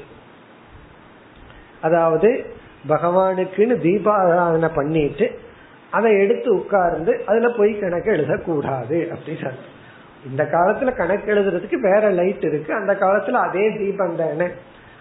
அதாவது 1.81 2.45
பகவானுக்குன்னு 2.89 3.75
தீபாராதனை 3.81 4.69
பண்ணிட்டு 4.75 5.39
அதை 5.91 6.11
எடுத்து 6.19 6.55
உட்கார்ந்து 6.55 7.21
அதுல 7.25 7.49
போய் 7.49 7.79
கணக்கு 7.79 8.11
எழுதக்கூடாது 8.11 9.13
அப்படின்னு 9.13 9.51
இந்த 10.29 10.43
காலத்துல 10.43 10.95
கணக்கு 10.95 11.35
எழுதுறதுக்கு 11.35 11.75
வேற 11.75 12.09
லைட் 12.09 12.43
இருக்கு. 12.43 12.73
அந்த 12.73 12.93
காலத்துல 12.93 13.31
அதே 13.31 13.77
தீபம் 13.77 14.15
தானே. 14.15 14.47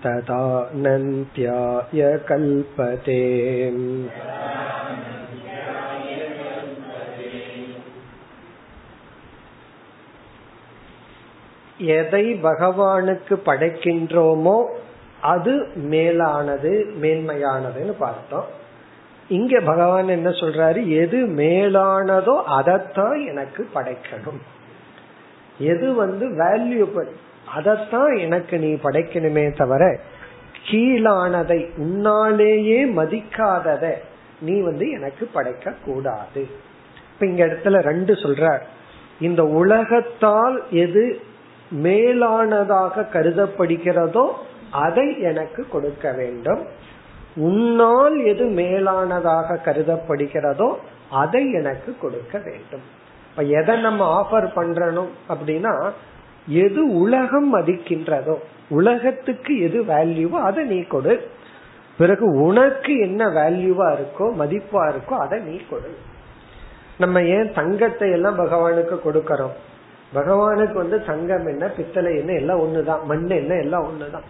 तदानन्त्याय 0.05 2.03
कल्पते 2.29 3.19
எதை 11.78 12.34
பகவானுக்கு 12.34 13.40
படைக்கின்றோமோ 13.46 14.66
அது 15.22 15.68
மேலானது 15.76 16.94
மேன்மையானதுன்னு 17.02 17.94
பார்த்தோம். 18.00 18.46
இங்க 19.30 19.60
பகவான் 19.60 20.08
என்ன 20.08 20.30
சொல்றாரு? 20.30 20.88
எது 20.88 21.26
மேலானதோ 21.26 22.44
அதைத்தான் 22.46 23.26
எனக்கு 23.26 23.68
படைக்கணும். 23.76 24.42
எது 25.60 25.94
வந்து 25.94 26.28
வேல்யூபிள் 26.28 27.08
அதைத்தான் 27.56 28.16
எனக்கு 28.16 28.58
நீ 28.58 28.74
படைக்கணுமே 28.74 29.58
தவிர 29.58 30.00
கீழானதை 30.70 31.70
உன்னாலேயே 31.78 32.86
மதிக்காதத 32.86 33.94
நீ 34.42 34.62
வந்து 34.62 34.90
எனக்கு 34.90 35.30
படைக்க 35.34 35.74
கூடாது 35.86 36.48
இப்ப 37.14 37.26
இங்க 37.26 37.46
இடத்துல 37.46 37.82
ரெண்டு 37.82 38.14
சொல்ற 38.14 38.60
இந்த 39.20 39.44
உலகத்தால் 39.44 40.64
எது 40.70 41.22
மேலானதாக 41.72 43.06
கருதப்படுகிறதோ 43.14 44.30
அதை 44.70 45.22
எனக்கு 45.22 45.68
கொடுக்க 45.70 46.12
வேண்டும். 46.12 46.62
உன்னால் 47.36 48.26
எது 48.26 48.46
மேலானதாக 48.46 49.60
கருதப்படுகிறதோ 49.66 50.74
அதை 51.10 51.52
எனக்கு 51.52 51.98
கொடுக்க 52.02 52.38
வேண்டும். 52.38 52.82
இப்ப 53.30 53.44
எதை 53.44 53.82
நம்ம 53.82 54.22
ஆஃபர் 54.22 54.48
பண்றோம் 54.56 55.08
அப்படின்னா 55.30 55.92
எது 56.48 56.94
உலகம் 56.94 57.56
மதிக்கின்றதோ 57.56 58.36
உலகத்துக்கு 58.70 59.60
எது 59.60 59.84
வேல்யூவோ 59.84 60.32
அதை 60.32 60.64
நீ 60.64 60.82
கொடு. 60.82 61.28
பிறகு 61.98 62.26
உனக்கு 62.32 62.98
என்ன 62.98 63.26
வேல்யூவா 63.26 63.98
இருக்கோ 63.98 64.26
மதிப்பா 64.40 64.94
இருக்கோ 64.94 65.14
அதை 65.18 65.40
நீ 65.40 65.62
கொடு. 65.70 65.96
நம்ம 66.98 67.22
ஏன் 67.22 67.52
தங்கத்தை 67.54 68.12
எல்லாம் 68.12 68.40
பகவானுக்கு 68.40 69.00
கொடுக்கறோம்? 69.06 69.56
பகவானுக்கு 70.16 70.74
வந்து 70.74 71.06
தங்கம் 71.06 71.48
என்ன 71.48 71.68
பித்தளை 71.68 72.18
என்ன 72.18 72.34
எல்லாம் 72.34 72.60
ஒண்ணுதான். 72.60 73.04
மண் 73.04 73.30
என்ன 73.30 73.56
எல்லாம் 73.56 73.84
ஒண்ணுதான். 73.84 74.26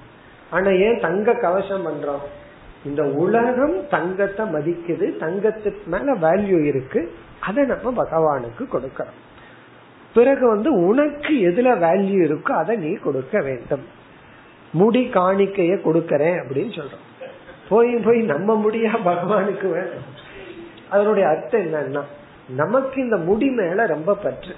ஆனா 0.50 0.70
ஏன் 0.70 1.00
தங்க 1.00 1.34
கவசம் 1.34 1.88
பண்றோம்? 1.88 2.24
இந்த 2.86 3.04
உலகம் 3.04 3.88
தங்கத்தை 3.88 4.46
மதிக்குது 4.46 5.12
தங்கத்துக்கு 5.20 5.86
மேல 5.86 6.14
வேல்யூ 6.14 6.66
இருக்கு. 6.66 7.14
அதை 7.40 7.64
நம்ம 7.64 8.04
பகவானுக்கு 8.04 8.68
கொடுக்கறோம். 8.74 9.14
பிறகு 10.14 10.48
வந்து 10.48 10.74
உனக்கு 10.74 11.30
எதுல 11.30 11.78
வேல்யூ 11.78 12.26
இருக்கோ 12.26 12.52
அதை 12.52 12.76
நீ 12.76 12.94
கொடுக்க 12.94 13.42
வேண்டும். 13.42 13.84
முடி 14.72 15.10
காணிக்கைய 15.14 15.80
கொடுக்கறேன் 15.86 16.40
அப்படின்னு 16.44 16.82
சொல்றோம். 16.82 17.28
போய் 17.70 17.96
போய் 17.96 18.20
நம்ம 18.20 18.56
முடியா 18.56 18.92
பகவானுக்கு 19.06 19.72
வேணும். 19.72 20.24
அதனுடைய 20.90 21.28
அர்த்தம் 21.28 21.62
என்னன்னா 21.62 22.02
நமக்கு 22.56 23.02
இந்த 23.02 23.18
முடி 23.18 23.50
மேல 23.50 23.86
ரொம்ப 23.86 24.16
பற்று. 24.16 24.56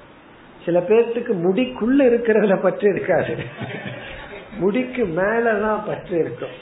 சில 0.67 0.79
பேர்த்துக்கு 0.79 1.33
முடிக்குள்ள 1.45 1.99
இருக்கிறதுல 2.05 2.55
பற்று 2.61 2.87
இருக்காது. 2.95 3.33
முடிக்கு 4.59 5.03
மேலதான் 5.03 5.85
பற்று 5.87 6.15
இருக்கும். 6.19 6.55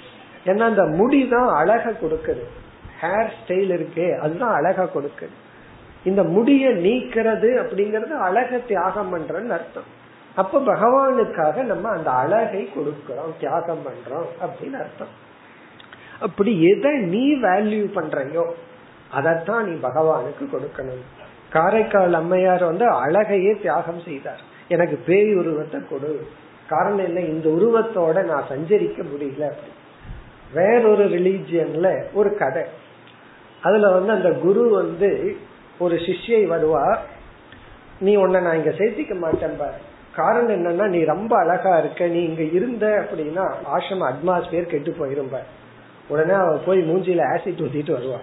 ஏன்னா 0.46 0.60
அந்த 0.60 0.84
முடி 0.84 1.28
தான் 1.28 1.48
அழக 1.56 1.94
கொடுக்குது. 2.02 2.44
ஹேர் 3.02 3.32
ஸ்டைல் 3.38 3.72
இருக்கே 3.76 4.18
அதுதான் 4.18 4.54
அழகா 4.54 4.84
கொடுக்குது. 4.84 5.36
இந்த 6.04 6.24
முடிய 6.24 6.70
நீக்கிறது 6.70 7.50
அப்படிங்கறது 7.64 8.14
அழக 8.20 8.58
தியாகம் 8.58 9.12
பண்றன்னு 9.14 9.56
அர்த்தம். 9.58 9.90
அப்ப 10.36 10.60
பகவானுக்காக 10.60 11.64
நம்ம 11.64 11.90
அந்த 11.90 12.12
அழகை 12.12 12.70
கொடுக்கிறோம் 12.76 13.34
தியாகம் 13.40 13.84
பண்றோம் 13.88 14.30
அப்படின்னு 14.46 14.80
அர்த்தம். 14.80 15.14
அப்படி 16.20 16.64
எதை 16.64 16.92
நீ 17.00 17.24
வேல்யூ 17.36 17.84
பண்றையோ 17.98 18.46
அதைத்தான் 19.12 19.68
நீ 19.70 19.88
பகவானுக்கு 19.88 20.46
கொடுக்கணும். 20.52 21.06
காரைக்கால் 21.56 22.14
அம்மையார் 22.14 22.64
வந்து 22.64 22.86
அழகையே 22.88 23.60
தியாகம் 23.62 24.00
செய்தார். 24.00 24.42
எனக்கு 24.68 25.00
பேய் 25.06 25.36
உருவத்தை 25.36 25.82
கொடு. 25.90 26.28
காரணம் 26.68 27.06
என்ன? 27.06 27.20
இந்த 27.20 27.50
உருவத்தோட 27.50 28.24
நான் 28.24 28.46
சஞ்சரிக்க 28.50 29.04
முடியல 29.04 29.44
அப்படி. 29.44 29.72
வேறொரு 30.54 31.06
ரிலீஜியன்ல 31.06 32.04
ஒரு 32.14 32.38
கதை. 32.38 32.64
அதுல 33.62 33.92
வந்து 33.92 34.12
அந்த 34.14 34.32
குரு 34.32 34.70
வந்து 34.70 35.38
ஒரு 35.80 35.96
சிஷ்யை 35.96 36.46
வருவா 36.46 36.98
நீ 38.00 38.16
உன்னை 38.16 38.42
நான் 38.42 38.56
இங்க 38.56 38.70
சேர்த்திக்க 38.70 39.20
மாட்டேன் 39.20 39.58
பாரு. 39.58 39.74
காரணம் 40.16 40.66
என்னன்னா 40.66 40.88
நீ 40.88 41.04
ரொம்ப 41.04 41.38
அழகா 41.38 41.78
இருக்க 41.78 42.08
நீ 42.08 42.24
இங்க 42.24 42.42
இருந்த 42.42 43.08
அப்படின்னா 43.10 43.52
ஆசிரம 43.76 44.12
அட்மாஸ்பியர் 44.12 44.70
கெட்டு 44.70 44.92
போயிரும் 44.92 45.32
பாரு. 45.32 45.44
உடனே 46.08 46.34
அவன் 46.34 46.62
போய் 46.66 46.92
மூஞ்சியில 46.92 47.22
ஆசிட் 47.22 47.62
ஊத்திட்டு 47.62 47.92
வருவான். 47.92 48.22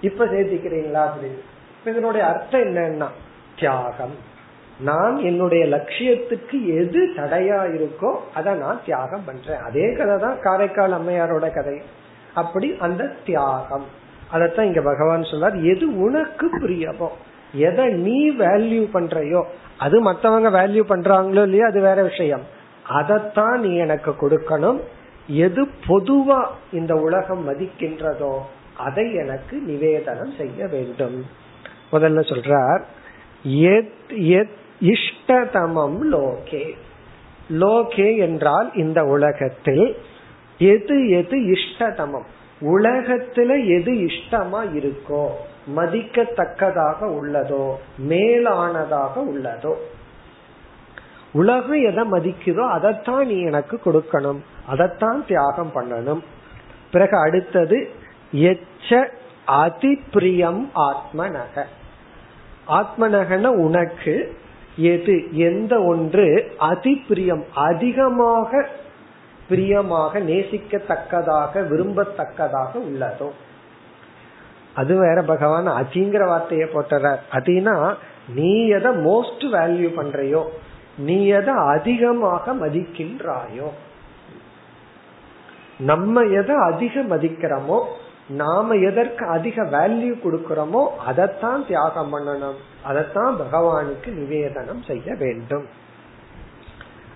இப்ப 0.00 0.24
சேர்த்திக்கிறீங்களா 0.24 1.10
அப்படின்னு. 1.10 1.40
இதனுடைய 1.90 2.26
அர்த்தம் 2.26 2.60
என்னன்னா 2.60 3.08
தியாகம். 3.58 4.14
நான் 4.88 5.16
என்னுடைய 5.18 5.64
லட்சியத்துக்கு 5.74 6.56
எது 6.80 7.00
தடையா 7.16 7.58
இருக்கோ 7.76 8.10
அதை 8.34 8.52
நான் 8.54 8.80
தியாகம் 8.86 9.26
பண்றேன். 9.26 9.60
அதே 9.66 9.86
கதை 9.98 10.16
தான் 10.18 10.40
காரைக்கால் 10.40 10.96
அம்மையாரோட 10.98 11.46
கதை. 11.54 11.76
அப்படி 12.34 12.68
அந்த 12.86 13.02
தியாகம். 13.26 13.86
அதத்தான் 14.32 14.68
இங்க 14.70 14.82
பகவான் 14.82 15.30
சொன்னார் 15.32 15.56
எது 15.72 15.86
உனக்கு 16.06 16.46
பிரியமோ 16.62 17.08
எதை 17.68 17.86
நீ 18.06 18.18
வேல்யூ 18.30 18.82
பண்றையோ 18.96 19.42
அது 19.78 19.96
மத்தவங்க 20.00 20.48
வேல்யூ 20.50 20.82
பண்றாங்களோ 20.92 21.42
இல்லையோ 21.42 21.66
அது 21.66 21.80
வேற 21.80 22.02
விஷயம். 22.02 22.44
அதைத்தான் 22.98 23.60
நீ 23.60 23.70
எனக்கு 23.76 24.10
கொடுக்கணும். 24.22 24.80
எது 25.26 25.62
பொதுவா 25.86 26.40
இந்த 26.72 26.94
உலகம் 27.06 27.42
மதிக்கின்றதோ 27.48 28.34
அதை 28.76 29.06
எனக்கு 29.14 29.56
நிவேதனம் 29.66 30.34
செய்ய 30.36 30.66
வேண்டும். 30.66 31.18
முதல்ல 31.94 32.20
சொல்றார் 32.32 32.82
இஷ்டதமம் 34.80 35.98
லோகே. 36.12 36.76
லோகே 37.50 38.18
என்றால் 38.18 38.74
இந்த 38.74 39.04
உலகத்தில் 39.04 39.96
எது 40.58 41.08
எது 41.08 41.38
இஷ்டதமம்? 41.38 42.24
உலகத்துல 42.60 43.78
எது 43.78 43.92
இஷ்டமா 43.92 44.60
இருக்கோ 44.62 45.26
மதிக்கத்தக்கதாக 45.76 47.00
உள்ளதோ 47.00 47.74
மேலானதாக 48.08 49.12
உள்ளதோ. 49.16 49.74
உலகம் 51.32 51.82
எதை 51.82 52.04
மதிக்குதோ 52.10 52.68
அதைத்தான் 52.68 53.26
நீ 53.26 53.40
எனக்கு 53.40 53.80
கொடுக்கணும். 53.84 54.40
அதைத்தான் 54.66 55.26
தியாகம் 55.26 55.70
பண்ணணும். 55.74 56.20
பிறகு 56.92 57.18
அடுத்தது 57.18 57.90
எச்ச 58.32 59.08
அதிப்பிரியம் 59.46 60.70
ஆத்மநக 60.74 61.64
ஆத்மனகன 62.68 63.46
உனக்கு 63.46 64.36
எது 64.76 65.28
எந்த 65.32 65.82
ஒன்று 65.82 66.54
அதிப்பிரியம் 66.58 67.44
அதிகமாக 67.54 68.68
பிரியமாக 69.48 70.20
நேசிக்கத்தக்கதாக 70.20 71.68
விரும்பத்தக்கதாக 71.68 72.68
உள்ளதோ. 72.74 73.30
அது 74.74 74.98
வேற 74.98 75.22
பகவான் 75.22 75.66
அதிங்கிற 75.66 76.26
வார்த்தையை 76.26 76.68
போட்டுறார். 76.68 77.18
அதினா 77.32 77.94
நீ 78.34 78.66
எதை 78.66 78.92
மோஸ்ட் 78.92 79.44
வேல்யூ 79.52 79.88
பண்றையோ 79.96 80.42
நீ 80.98 81.26
எதை 81.26 81.54
அதிகமாக 81.54 82.52
மதிக்கின்றாயோ. 82.52 83.68
நம்ம 85.78 86.22
எதை 86.22 86.56
அதிக 86.56 87.02
மதிக்கிறோமோ 87.02 87.84
நாம 88.28 88.74
எதற்கு 88.74 89.26
அதிக 89.26 89.62
வேல்யூ 89.62 90.14
கொடுக்கிறோமோ 90.24 90.86
அதைத்தான் 91.06 91.66
தியாகம் 91.66 92.14
பண்ணணும். 92.14 92.54
அதைத்தான் 92.82 93.36
பகவானுக்கு 93.40 94.06
நிவேதனம் 94.06 94.82
செய்ய 94.86 95.14
வேண்டும். 95.14 95.66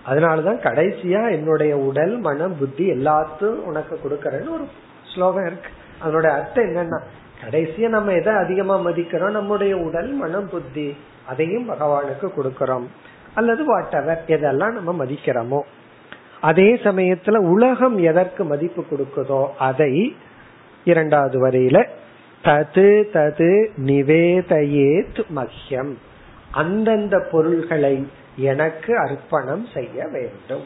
அதனாலதான் 0.09 0.61
கடைசியா 0.61 1.31
என்னுடைய 1.31 1.77
உடல் 1.77 2.17
மனம் 2.17 2.57
புத்தி 2.57 2.91
எல்லாத்தையும் 2.91 3.63
உனக்கு 3.63 3.99
கொடுக்கறேன்னு 4.03 4.49
ஒரு 4.49 4.67
ஸ்லோகம் 5.13 5.45
இருக்கு. 5.45 5.69
அதனுடைய 5.99 6.35
அர்த்தம் 6.35 6.65
என்னன்னா 6.65 6.99
கடைசியா 7.49 7.87
நம்ம 7.87 8.11
எதை 8.11 8.33
அதிகமா 8.33 8.77
மதிக்கிறோம்? 8.77 9.31
நம்முடைய 9.31 9.77
உடல் 9.77 10.11
மனம் 10.11 10.49
புத்தி 10.49 10.97
அதையும் 11.27 11.69
பகவானுக்கு 11.69 12.31
கொடுக்கறோம். 12.37 12.85
அல்லது 13.33 13.65
வாட் 13.65 13.93
எவர் 13.93 14.23
எதெல்லாம் 14.27 14.71
நம்ம 14.71 15.05
மதிக்கிறோமோ. 15.05 15.59
அதே 16.41 16.73
சமயத்துல 16.73 17.37
உலகம் 17.37 17.97
எதற்கு 17.97 18.43
மதிப்பு 18.43 18.85
கொடுக்குதோ 18.91 19.47
அதை 19.57 20.15
இரண்டாவது 20.83 21.47
வரையில 21.47 21.87
தது 22.43 23.05
தது 23.13 23.69
நிவேதையேத் 23.85 25.21
மஹ்யம். 25.35 25.93
அந்தந்த 26.51 27.27
பொருள்களை 27.31 28.07
எனக்கு 28.35 28.97
அர்ப்பணம் 28.97 29.67
செய்ய 29.73 30.07
வேண்டும். 30.07 30.63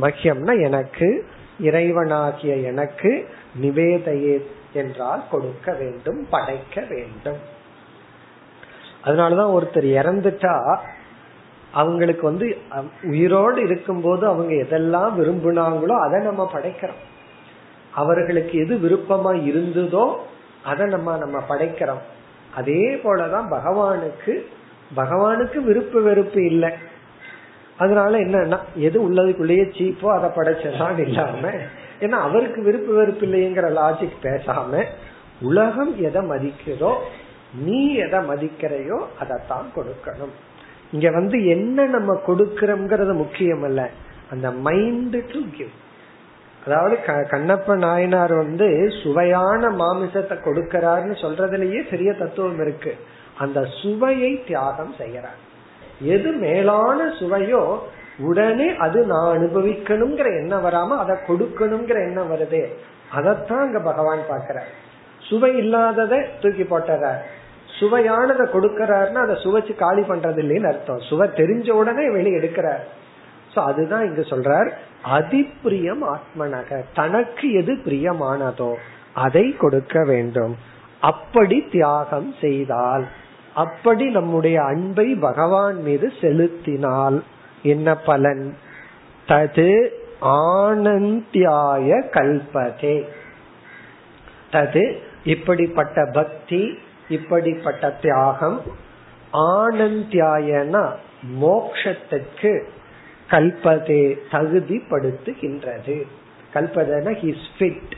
மஹ்யம்னா 0.00 0.62
எனக்கு 0.62 1.26
இறைவனாகிய 1.62 2.64
எனக்கு 2.64 3.28
நிவேதையே 3.62 4.42
என்றால் 4.72 5.24
கொடுக்க 5.30 5.72
வேண்டும் 5.72 6.26
படைக்க 6.30 6.84
வேண்டும். 6.88 7.38
அதனாலதான் 9.04 9.52
ஒருத்தர் 9.52 9.86
இறந்துட்டா 10.00 10.78
அவங்களுக்கு 11.72 12.22
வந்து 12.22 12.56
உயிரோடு 13.02 13.62
இருக்கும்போது 13.62 14.26
அவங்க 14.26 14.54
எதெல்லாம் 14.54 15.20
விரும்பினாங்களோ 15.20 15.98
அதை 16.00 16.20
நம்ம 16.20 16.50
படைக்கிறோம். 16.54 17.02
அவர்களுக்கு 17.94 18.54
எது 18.58 18.74
விருப்பமா 18.76 19.32
இருந்ததோ 19.50 20.04
அதை 20.64 20.86
நம்ம 20.86 21.16
நம்ம 21.16 21.38
படைக்கிறோம். 21.48 22.02
அதே 22.54 22.82
போலதான் 23.04 23.46
பகவானுக்கு 23.50 24.34
பகவானுக்கு 24.96 25.58
விருப்பு 25.62 26.02
வெறுப்பு 26.02 26.40
இல்லை. 26.44 26.70
அதனால 27.78 28.18
என்னன்னா 28.18 28.58
எது 28.74 28.98
உள்ளதுக்குள்ளேயே 29.08 29.64
சீப்போ 29.76 30.08
அதை 30.16 30.28
படைச்சதான் 30.30 30.98
இல்லாம 30.98 31.52
ஏன்னா 32.00 32.18
அவருக்கு 32.26 32.62
விருப்பு 32.62 32.92
வெறுப்பு 32.94 33.26
இல்லைங்கிற 33.26 33.68
லாஜிக் 33.80 34.22
பேசாம 34.22 34.82
உலகம் 35.40 35.92
எதை 35.98 36.22
மதிக்கிறதோ 36.22 36.92
நீ 37.64 37.94
எதை 37.94 38.20
மதிக்கிறையோ 38.20 38.98
அதைத்தான் 39.20 39.66
கொடுக்கணும். 39.76 40.34
இங்க 40.92 41.10
வந்து 41.10 41.46
என்ன 41.46 41.86
நம்ம 41.86 42.20
கொடுக்கிறோம்ங்கிறது 42.26 43.14
முக்கியம் 43.14 43.62
அல்ல 43.62 43.90
அந்த 44.30 44.50
மைண்ட் 44.66 45.16
டு 45.32 45.40
கிவ் 45.56 45.72
அதாவது 46.66 46.94
கண்ணப்ப 47.32 47.76
நாயனார் 47.76 48.34
வந்து 48.34 48.68
சுவையான 49.02 49.70
மாமிசத்தை 49.80 50.36
கொடுக்கிறாருன்னு 50.44 51.16
சொல்றதுலயே 51.24 51.80
பெரிய 51.90 52.10
தத்துவம் 52.12 52.60
இருக்கு. 52.60 52.92
அந்த 53.38 53.58
சுவையை 53.80 54.32
தியாகம் 54.46 54.94
செய்யறார் 54.98 55.40
எது 56.14 56.30
மேலான 56.44 56.98
சுவையோ 57.18 57.62
உடனே 58.18 58.68
அது 58.76 58.98
நான் 59.06 59.30
அனுபவிக்கணுங்கிற 59.36 60.28
எண்ணம் 60.40 60.64
வராம 60.66 60.96
அதை 61.02 61.14
கொடுக்கணுங்கிற 61.28 61.98
எண்ணம் 62.08 62.32
வருதே. 62.32 62.64
அதத்தான் 63.18 63.64
அங்க 63.66 63.80
பகவான் 63.90 64.28
பாக்கிறார் 64.28 64.72
சுவை 65.28 65.50
இல்லாததை 65.56 66.18
தூக்கி 66.40 66.64
போட்டுறார். 66.70 67.22
சுவையானதை 67.78 68.44
கொடுக்கறாருன்னா 68.54 69.20
அதை 69.26 69.36
சுவைச்சு 69.44 69.72
காலி 69.74 70.02
பண்றது 70.02 70.40
இல்லைன்னு 70.44 70.70
அர்த்தம். 70.72 71.00
சுவை 71.08 71.26
தெரிஞ்ச 71.40 71.68
உடனே 71.70 72.04
வெளியே 72.10 72.38
எடுக்கிறார். 72.40 72.82
சோ 73.54 73.64
அதுதான் 73.64 74.04
இங்க 74.04 74.20
சொல்றார் 74.20 74.70
அதிப்பிரியம் 75.02 76.02
ஆத்மனக 76.04 76.84
தனக்கு 76.94 77.52
எது 77.52 77.74
பிரியமானதோ 77.74 78.74
அதை 79.14 79.56
கொடுக்க 79.56 80.04
வேண்டும். 80.04 80.56
அப்படி 81.00 81.68
தியாகம் 81.72 82.34
செய்தால் 82.40 83.06
அப்படி 83.54 84.08
நம்முடைய 84.08 84.62
அன்பை 84.62 85.14
பகவான் 85.14 85.82
மீது 85.82 86.12
செலுத்தினால் 86.20 87.22
என்ன 87.62 87.94
பலன்? 87.94 88.56
தது 89.28 89.88
ஆனந்தியாய 90.20 91.88
கல்பதே. 92.10 92.96
தது 94.50 94.98
இப்படிப்பட்ட 95.24 96.08
பக்தி 96.12 96.78
இப்படிப்பட்ட 97.08 97.90
தியாகம் 97.90 98.62
ஆனந்தியாயனா 99.32 100.84
மோக்ஷத்துக்கு 101.40 102.52
கல்பதே 103.30 104.18
தகுதிப்படுத்துகின்றது. 104.30 106.02
கல்பதன 106.54 107.06
ஹிஸ் 107.12 107.46
ஃபிட் 107.58 107.92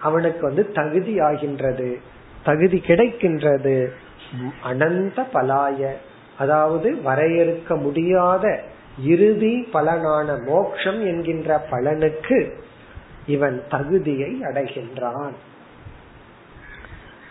அவனுக்கு 0.00 0.46
வந்து 0.46 0.72
தகுதி 0.72 1.20
ஆகின்றது 1.20 1.98
தகுதி 2.44 2.82
கிடைக்கின்றது. 2.86 3.90
அனந்த 4.62 5.22
பலாய. 5.34 5.90
அதாவது 6.38 7.00
வரையறுக்க 7.04 7.80
முடியாத 7.80 8.62
இறுதி 9.04 9.68
பலனான 9.72 10.44
மோக்ஷம் 10.46 11.06
என்கின்ற 11.06 11.66
பலனுக்கு 11.70 12.58
இவன் 13.26 13.62
தகுதியை 13.68 14.40
அடைகின்றான். 14.40 15.32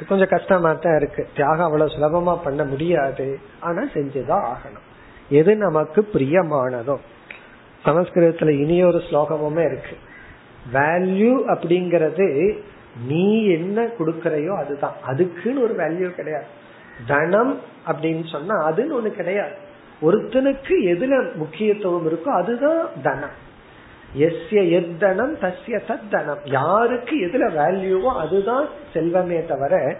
கொஞ்சம் 0.08 0.28
கஷ்டமா 0.30 0.74
தான் 0.74 0.96
இருக்கு. 0.96 1.28
தியாகம் 1.36 1.66
அவ்வளவு 1.66 1.90
சுலபமா 1.90 2.44
பண்ண 2.44 2.64
முடியாது. 2.64 3.40
ஆனா 3.60 3.82
செஞ்சுதான் 3.82 4.48
ஆகணும். 4.54 4.90
எது 5.32 5.56
நமக்கு 5.56 6.10
பிரியமானதோ. 6.14 6.98
சமஸ்கிருதத்துல 7.86 8.50
இனியொரு 8.50 8.98
ஸ்லோகமுமே 8.98 9.66
இருக்கு. 9.66 9.98
வேல்யூ 10.74 11.34
அப்படிங்கறது 11.48 12.58
நீ 13.08 13.46
என்ன 13.46 13.88
கொடுக்கறையோ 14.00 14.58
அதுதான். 14.58 14.96
அதுக்குன்னு 15.04 15.62
ஒரு 15.62 15.76
வேல்யூ 15.76 16.10
கிடையாது. 16.10 16.46
தனம் 17.08 17.60
அப்படின்னு 17.88 18.32
சொன்னா 18.32 18.70
அதுன்னு 18.70 18.98
ஒண்ணு 19.00 19.10
கிடையாது. 19.12 19.52
ஒருத்தனுக்கு 20.02 20.76
எதுல 20.84 21.34
முக்கியத்துவம் 21.34 22.10
இருக்கோ 22.10 22.28
அதுதான் 22.28 22.88
தனம். 23.04 23.50
எஸ்ய 24.18 24.70
எத்தனம் 24.72 25.36
தஸ்ய 25.36 25.80
தத்தனம் 25.88 26.42
யாருக்கு 26.44 27.16
எதுல 27.16 27.52
வேல்யூவோ 27.52 28.16
அதுதான் 28.16 28.68
செல்வமே 28.94 29.46
தவிர 29.46 29.98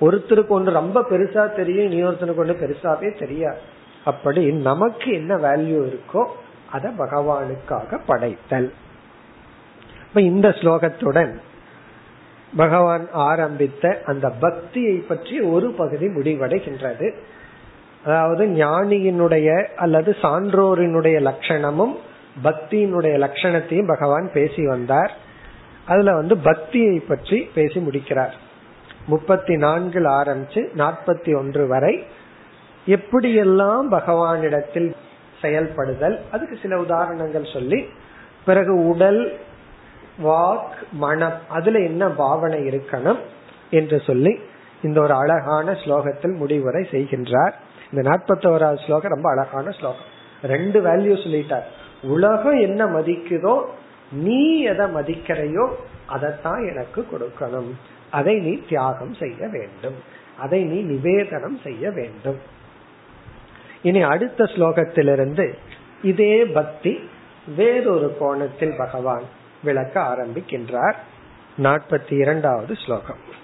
ஒருத்தருக்கு 0.00 0.48
ஒன்று 0.48 0.72
ரொம்ப 0.72 1.04
பெருசா 1.10 1.54
தெரியும் 1.54 1.90
இனி 1.90 2.04
ஒருத்தனுக்கு 2.04 2.36
ஒன்று 2.36 2.54
பெருசாவே 2.54 3.18
தெரியாது. 3.18 3.58
அப்படி 4.04 4.52
நமக்கு 4.52 5.12
என்ன 5.12 5.36
வேல்யூ 5.36 5.78
இருக்கோ 5.90 6.24
அத 6.70 6.88
பகவானுக்காக 6.88 8.00
படைத்தல். 8.06 8.72
இப்ப 10.08 10.20
இந்த 10.20 10.48
ஸ்லோகத்துடன் 10.48 11.40
பகவான் 12.56 13.10
ஆரம்பித்த 13.12 14.02
அந்த 14.06 14.28
பக்தியை 14.30 14.96
பற்றி 14.96 15.40
ஒரு 15.40 15.72
பகுதி 15.72 16.06
முடிவடைகின்றது. 16.06 17.14
அதாவது 18.04 18.46
ஞானியினுடைய 18.46 19.66
அல்லது 19.74 20.16
சான்றோரினுடைய 20.22 21.16
லட்சணமும் 21.20 21.94
பக்தியினுடைய 22.42 23.14
லட்சணத்தையும் 23.24 23.86
பகவான் 23.86 24.30
பேசி 24.32 24.66
வந்தார். 24.66 25.12
அதுல 25.86 26.14
வந்து 26.14 26.36
பக்தியை 26.36 26.98
பற்றி 26.98 27.50
பேசி 27.54 27.78
முடிக்கிறார். 27.80 28.34
முப்பத்தி 29.06 29.56
நான்கில் 29.56 30.04
ஆரம்பிச்சு 30.04 30.60
நாற்பத்தி 30.76 31.38
ஒன்று 31.38 31.66
வரை 31.66 32.04
எப்படியெல்லாம் 32.86 33.86
பகவானிடத்தில் 33.90 34.94
செயல்படுதல்? 35.40 36.20
அதுக்கு 36.30 36.58
சில 36.62 36.78
உதாரணங்கள் 36.78 37.52
சொல்லி 37.52 37.88
பிறகு 38.44 38.88
உடல் 38.88 39.38
வாக் 40.22 40.78
மனம் 40.92 41.38
அதுல 41.48 41.78
என்ன 41.78 42.08
பாவனை 42.08 42.60
இருக்கணும் 42.60 43.18
என்று 43.70 44.00
சொல்லி 44.00 44.40
இந்த 44.82 45.00
ஒரு 45.00 45.14
அழகான 45.14 45.72
ஸ்லோகத்தில் 45.72 46.36
முடிவுரை 46.36 46.88
செய்கின்றார். 46.90 47.52
இந்த 47.92 48.10
நாற்பத்தோராவது 48.10 48.84
ஸ்லோகம் 48.84 49.12
ரொம்ப 49.12 49.30
அழகான 49.30 49.70
ஸ்லோகம். 49.70 50.08
ரெண்டு 50.42 50.82
வேல்யூ 50.82 51.14
சொல்லிட்டார். 51.24 51.62
உலகம் 52.02 52.58
என்ன 52.58 52.84
மதிக்குதோ 52.84 53.64
நீ 54.12 54.60
எதை 54.60 54.86
மதிக்கிறையோ 54.86 55.68
அதைத்தான் 56.06 56.68
எனக்கு 56.68 57.06
கொடுக்கணும். 57.12 57.70
அதை 58.10 58.38
நீ 58.38 58.62
தியாகம் 58.68 59.14
செய்ய 59.14 59.48
வேண்டும். 59.48 59.94
அதை 60.38 60.64
நீ 60.64 60.82
நிவேதனம் 60.82 61.58
செய்ய 61.62 61.90
வேண்டும். 61.90 62.38
இனி 63.81 64.01
அடுத்த 64.01 64.43
ஸ்லோகத்திலிருந்து 64.43 65.53
இதே 66.03 66.45
பக்தி 66.45 67.09
வேறொரு 67.55 68.17
கோணத்தில் 68.19 68.77
பகவான் 68.77 69.23
விளக்க 69.63 70.01
ஆரம்பிக்கின்றார் 70.01 70.95
நாற்பத்தி 71.57 72.19
இரண்டாவது 72.19 72.75
ஸ்லோகம் 72.75 73.43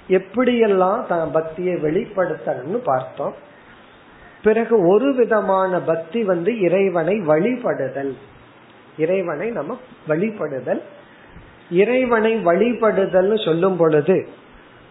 எப்படியெல்லாம் 0.09 1.07
தான் 1.07 1.31
பக்தியை 1.31 1.75
வெளிப்படுத்தணும்னு 1.75 2.77
பார்த்தோம். 2.85 3.35
பிறகு 4.43 4.87
ஒரு 4.87 5.15
விதமான 5.15 5.79
பக்தி 5.81 6.23
வந்து 6.23 6.61
இறைவனை 6.61 7.21
வழிபடுதல். 7.21 8.15
இறைவனை 8.97 9.51
நம்ம 9.51 9.79
வழிபடுதல். 10.09 10.83
இறைவனை 11.71 12.37
வழிபடுதல்னு 12.37 13.45
சொல்லும் 13.45 13.77
பொழுது 13.77 14.29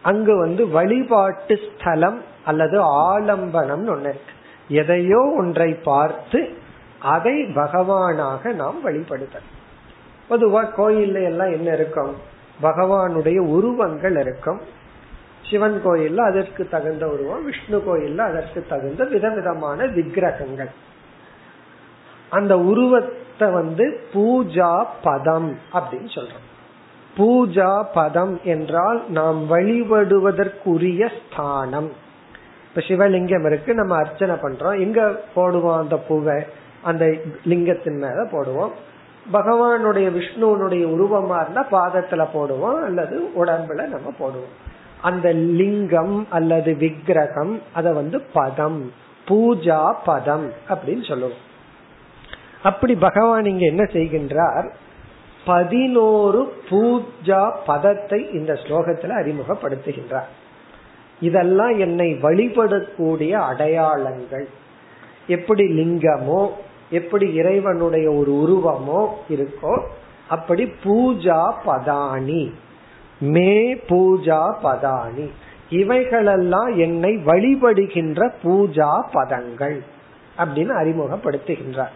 அங்கு 0.02 0.38
வந்து 0.38 0.68
வழிபாட்டு 0.68 1.60
ஸ்தலம் 1.66 2.22
அல்லது 2.46 2.82
ஆலம்பனம் 2.82 3.86
ஒண்ணு 3.88 4.00
இருக்கு. 4.00 4.34
எதையோ 4.68 5.34
ஒன்றை 5.38 5.74
பார்த்து 5.74 6.50
அதை 7.00 7.44
பகவானாக 7.44 8.54
நாம் 8.54 8.88
வழிபடுதல். 8.88 9.48
பொதுவா 10.30 10.66
கோயில்ல 10.78 11.24
எல்லாம் 11.24 11.52
என்ன 11.52 11.74
இருக்கும்? 11.74 12.16
பகவானுடைய 12.62 13.40
உருவங்கள் 13.40 14.18
இருக்கும். 14.18 14.62
சிவன் 15.50 15.82
கோயில்ல 15.86 16.18
அதற்கு 16.18 16.68
தகுந்த 16.68 17.08
உருவம் 17.08 17.46
விஷ்ணு 17.46 17.84
கோயில்ல 17.88 18.18
அதற்கு 18.18 18.66
தகுந்த 18.70 19.04
விதவிதமான 19.04 19.86
விக்கிரகங்கள். 19.86 20.70
அந்த 22.30 22.60
உருவத்தை 22.60 23.52
வந்து 23.52 24.02
பூஜா 24.14 24.86
பதம் 25.04 25.58
அப்படின்னு 25.74 26.10
சொல்றோம். 26.16 26.48
பூஜா 27.18 27.84
பதம் 27.94 28.40
என்றால் 28.44 29.10
நாம் 29.10 29.52
வழிபடுவதற்குரிய 29.52 31.12
ஸ்தானம். 31.20 31.92
இப்ப 32.68 32.82
சிவலிங்கம் 32.88 33.46
இருக்கு 33.46 33.74
நம்ம 33.74 33.96
அர்ச்சனை 33.96 34.36
பண்றோம். 34.36 34.80
எங்க 34.80 35.22
போடுவோம் 35.36 35.78
அந்த 35.78 35.98
பூவை? 35.98 36.44
அந்த 36.82 37.06
லிங்கத்தின் 37.46 37.98
மேல 37.98 38.24
போடுவோம். 38.24 38.72
பகவானுடைய 39.32 40.08
விஷ்ணுவனுடைய 40.12 40.84
உருவமா 40.86 41.42
இருந்தா 41.42 41.68
பாதத்துல 41.72 42.28
போடுவோம் 42.34 42.84
அல்லது 42.84 43.30
உடம்புல 43.36 43.88
நம்ம 43.88 44.14
போடுவோம். 44.20 44.72
அந்த 45.02 45.32
லிங்கம் 45.32 46.28
அல்லது 46.30 46.76
விக்கிரகம் 46.76 47.62
அத 47.74 47.94
வந்து 47.94 48.22
பதம் 48.22 48.92
பூஜா 49.28 49.94
பதம் 50.06 50.52
அப்படின்னு 50.70 51.08
சொல்லுவோம். 51.08 51.52
அப்படி 52.64 52.96
பகவான் 52.96 53.46
இங்க 53.46 53.66
என்ன 53.66 53.84
செய்கின்றார்? 53.84 54.72
பதினோரு 55.46 56.54
பூஜா 56.70 57.56
பதத்தை 57.66 58.30
இந்த 58.32 58.54
ஸ்லோகத்துல 58.54 59.12
அறிமுகப்படுத்துகின்றார். 59.24 60.32
இதெல்லாம் 61.20 61.80
என்னை 61.80 62.14
வழிபடக்கூடிய 62.14 63.32
அடையாளங்கள். 63.32 64.50
எப்படி 65.28 65.64
லிங்கமோ 65.64 66.50
எப்படி 66.98 67.26
இறைவனுடைய 67.40 68.08
ஒரு 68.20 68.32
உருவமோ 68.44 69.02
இருக்கோ 69.36 69.74
அப்படி 70.28 70.64
பூஜா 70.84 71.40
பதானி. 71.66 72.44
மே 73.34 73.52
பூஜா 73.90 74.40
பதானி. 74.66 75.28
இவைகளெல்லாம் 75.82 76.72
என்னை 76.86 77.12
வழிபடுகின்ற 77.30 78.22
பூஜா 78.44 78.90
பதங்கள் 79.18 79.78
அப்படின்னு 80.38 80.74
அறிமுகப்படுத்துகின்றார். 80.82 81.94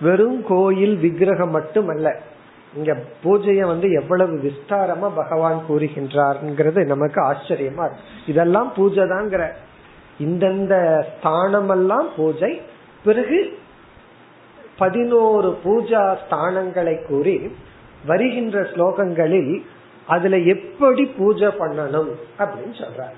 வெறும் 0.00 0.40
கோயில் 0.48 0.94
விக்கிரகம் 0.96 1.54
மட்டுமல்ல 1.56 2.08
இங்க 2.76 2.92
பூஜைய 3.24 3.62
வந்து 3.70 3.88
எவ்வளவு 4.00 4.34
விஸ்தாரமா 4.44 5.08
பகவான் 5.14 5.58
கூறுகின்றார்ங்கிறது 5.68 6.80
நமக்கு 6.92 7.18
ஆச்சரியமா 7.30 7.86
இதெல்லாம் 8.26 8.70
பூஜை 8.76 9.04
தாங்கிற 9.12 9.42
இந்தந்த 10.26 10.74
ஸ்தானமெல்லாம் 11.10 12.08
பூஜை 12.16 12.52
பிறகு 13.04 13.38
பதினோரு 14.82 15.50
பூஜா 15.64 16.02
ஸ்தானங்களை 16.22 16.94
கூறி 17.08 17.36
வருகின்ற 18.10 18.60
ஸ்லோகங்களில் 18.72 19.52
அதுல 20.14 20.36
எப்படி 20.54 21.02
பூஜை 21.18 21.48
பண்ணணும் 21.60 22.12
அப்படின்னு 22.38 22.74
சொல்றார். 22.82 23.16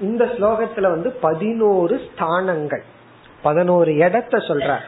இந்த 0.00 0.24
ஸ்லோகத்துல 0.24 0.86
வந்து 0.94 1.10
பதினோரு 1.26 1.96
ஸ்தானங்கள் 2.06 2.84
பதினோரு 3.42 3.92
இடத்த 4.06 4.38
சொல்றார். 4.48 4.86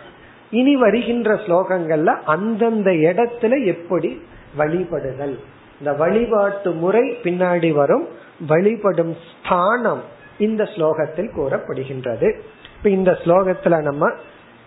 இனி 0.50 0.74
வருகின்ற 0.76 1.34
ஸ்லோகங்கள்ல 1.44 2.10
அந்தந்த 2.34 2.90
இடத்துல 3.08 3.52
எப்படி 3.64 4.10
வழிபடுதல். 4.58 5.36
இந்த 5.78 5.92
வழிபாட்டு 6.02 6.70
முறை 6.82 7.04
பின்னாடி 7.22 7.70
வரும் 7.72 8.04
வழிபடும் 8.48 9.14
ஸ்தானம் 9.28 10.02
இந்த 10.38 10.62
ஸ்லோகத்தில் 10.74 11.34
கூறப்படுகின்றது. 11.36 12.28
இப்ப 12.76 12.90
இந்த 12.98 13.12
ஸ்லோகத்துல 13.24 13.76
நம்ம 13.82 14.04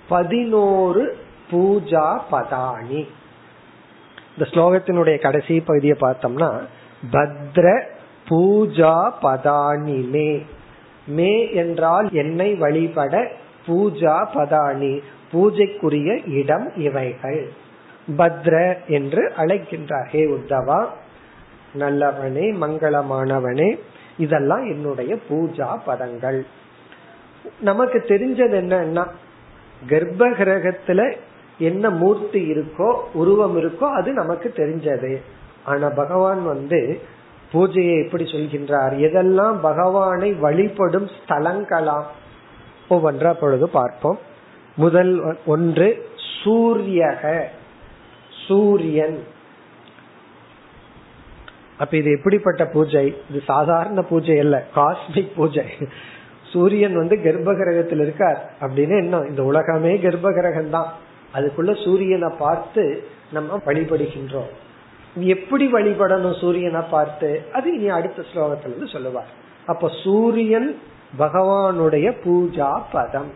பதினோரு 0.10 1.04
பூஜா 1.52 2.22
பதானி 2.32 3.08
இந்த 4.30 4.50
ஸ்லோகத்தினுடைய 4.52 5.20
கடைசி 5.20 5.60
பகுதியை 5.60 5.98
பார்த்தோம்னா 6.00 6.62
பத்ர 7.12 7.84
பூஜா 8.30 9.12
பதானி 9.22 10.10
மே 10.10 10.46
மே 11.08 11.52
என்றால் 11.52 12.12
என்னை 12.12 12.56
வழிபட 12.56 13.32
பூஜா 13.68 14.28
பதானி 14.34 15.02
பூஜைக்குரிய 15.34 16.28
இடம் 16.28 16.72
இவைகள். 16.76 17.52
பத்ர 18.08 18.78
என்று 18.88 19.34
அழைக்கின்றார். 19.38 20.06
ஹே 20.06 20.26
உத்தவா 20.26 20.88
நல்லவனே 21.80 22.54
மங்களமானவனே 22.62 23.80
இதெல்லாம் 24.18 24.66
என்னுடைய 24.66 25.18
பூஜா 25.30 25.78
பதங்கள் 25.86 26.46
நமக்கு 27.60 28.04
தெரிஞ்சது 28.08 28.56
என்னன்னா 28.62 29.08
கர்ப்ப 29.90 30.30
கிரகத்துல 30.30 31.18
என்ன 31.58 31.90
மூர்த்தி 31.90 32.52
இருக்கோ 32.52 32.94
உருவம் 33.14 33.58
இருக்கோ 33.58 33.92
அது 33.92 34.14
நமக்கு 34.14 34.54
தெரிஞ்சது. 34.56 35.22
ஆனா 35.64 35.90
பகவான் 35.90 36.46
வந்து 36.46 37.02
பூஜையை 37.54 38.06
எப்படி 38.06 38.24
சொல்கின்றார்? 38.24 38.94
எதெல்லாம் 39.00 39.58
பகவானை 39.62 40.34
வழிபடும் 40.34 41.10
ஸ்தலங்களாம்? 41.18 42.04
ஒவ்வொன்றா 42.90 43.34
பொழுது 43.40 43.70
பார்ப்போம். 43.70 44.20
முதல் 44.76 45.38
ஒன்று 45.46 46.10
சூரியக 46.44 47.44
சூரியன். 48.48 49.24
அப்ப 51.78 51.98
இது 51.98 52.12
எப்படிப்பட்ட 52.12 52.66
பூஜை? 52.66 53.16
இது 53.30 53.42
சாதாரண 53.46 54.02
பூஜை 54.02 54.40
அல்ல 54.40 54.66
காஸ்மிக் 54.76 55.36
பூஜை. 55.36 55.66
சூரியன் 56.52 56.96
வந்து 56.96 57.16
கர்ப்ப 57.22 57.54
கிரகத்தில் 57.54 58.00
இருக்கார் 58.00 58.52
அப்படின்னு 58.62 58.96
என்ன 58.98 59.18
இந்த 59.30 59.44
உலகமே 59.44 59.98
கர்ப்ப 59.98 60.32
கிரகம் 60.32 60.70
தான் 60.70 60.92
அதுக்குள்ள 61.36 61.84
சூரியனை 61.84 62.30
பார்த்து 62.38 63.08
நம்ம 63.32 63.62
வழிபடுகின்றோம். 63.66 64.52
எப்படி 65.16 65.72
வழிபடணும் 65.74 66.40
சூரியனை 66.40 66.82
பார்த்து? 66.90 67.46
அது 67.54 67.74
இனி 67.74 67.90
அடுத்த 67.90 68.24
ஸ்லோகத்துல 68.34 68.68
இருந்து 68.68 68.88
சொல்லுவார். 68.88 69.28
அப்ப 69.66 69.92
சூரியன் 70.04 70.80
பகவானுடைய 71.20 72.14
பூஜா 72.24 72.82
பதம். 72.92 73.32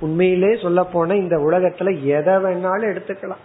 உண்மையிலே 0.00 0.58
சொல்ல 0.62 0.84
போன 0.84 1.16
இந்த 1.16 1.36
உலகத்துல 1.36 2.02
எதை 2.02 2.34
வேணாலும் 2.34 2.96
எடுத்துக்கலாம். 2.96 3.44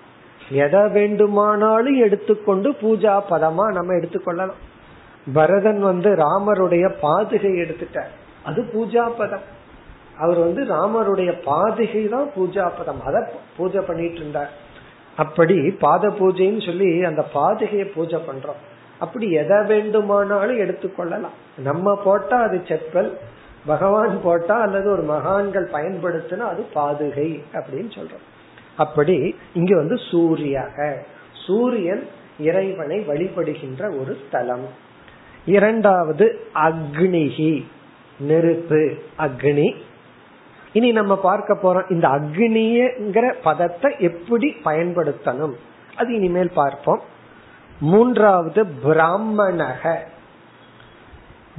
எதை 0.50 0.88
வேண்டுமானாலும் 0.88 1.96
எடுத்துக்கொண்டு 1.96 2.72
பூஜா 2.72 3.22
பதமா 3.30 3.72
நம்ம 3.72 3.94
எடுத்துக்கொள்ளலாம். 3.94 4.60
பரதன் 5.34 5.82
வந்து 5.82 6.16
ராமருடைய 6.16 6.94
பாதுகை 7.02 7.52
எடுத்துட்டார். 7.60 8.12
அது 8.44 8.62
பூஜா 8.74 9.10
பதம். 9.18 9.60
அவர் 10.24 10.40
வந்து 10.46 10.62
ராமருடைய 10.74 11.32
பாதுகை 11.50 12.04
தான் 12.16 12.28
பூஜா 12.36 12.66
பதம். 12.78 13.02
அத 13.10 13.18
பூஜை 13.58 13.82
பண்ணிட்டு 13.90 14.20
இருந்தார். 14.22 14.52
அப்படி 15.24 15.58
பாத 15.86 16.04
பூஜைன்னு 16.20 16.62
சொல்லி 16.66 16.90
அந்த 17.10 17.24
பாதுகையை 17.34 17.88
பூஜை 17.96 18.20
பண்றோம். 18.30 18.62
அப்படி 19.04 19.28
எதை 19.42 19.58
வேண்டுமானாலும் 19.72 20.62
எடுத்துக்கொள்ளலாம் 20.64 21.38
நம்ம 21.68 21.96
போட்டா 22.06 22.38
அது 22.48 22.58
செப்பல் 22.70 23.10
பகவான் 23.66 24.16
போட்டா 24.24 24.56
அல்லது 24.66 24.88
ஒரு 24.92 25.04
மகான்கள் 25.14 25.68
பயன்படுத்தினா 25.74 26.46
அது 26.54 26.62
பாதுகை 26.74 27.30
அப்படின்னு 27.58 27.92
சொல்றோம். 27.98 28.26
அப்படி 28.84 29.18
இங்க 29.54 29.72
வந்து 29.82 29.98
சூரியக 30.12 30.78
சூரியன் 31.46 32.04
இறைவனை 32.48 32.98
வழிபடுகின்ற 33.10 33.82
ஒரு 34.00 34.14
ஸ்தலம். 34.22 34.66
இரண்டாவது 35.56 36.26
அக்னிகி 36.68 37.54
நெருப்பு 38.30 38.82
அக்னி. 39.26 39.68
இனி 40.74 40.92
நம்ம 40.92 41.18
பார்க்க 41.18 41.54
போறோம் 41.54 41.92
இந்த 41.92 42.08
அக்னிங்கிற 42.08 43.34
பதத்தை 43.44 43.96
எப்படி 44.00 44.56
பயன்படுத்தணும்? 44.66 45.54
அது 45.98 46.14
இனிமேல் 46.14 46.52
பார்ப்போம். 46.54 47.02
மூன்றாவது 47.80 48.66
பிராமணக. 48.84 49.96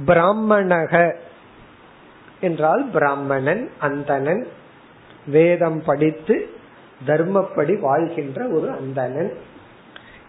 பிராமணக 0.05 1.15
என்றால் 2.39 2.89
பிராமணன் 2.93 3.71
அந்தணன் 3.79 4.47
வேதம் 5.27 5.83
படித்து 5.85 6.49
தர்மப்படி 7.07 7.79
வாழ்கின்ற 7.79 8.47
ஒரு 8.47 8.71
அந்தணன். 8.71 9.33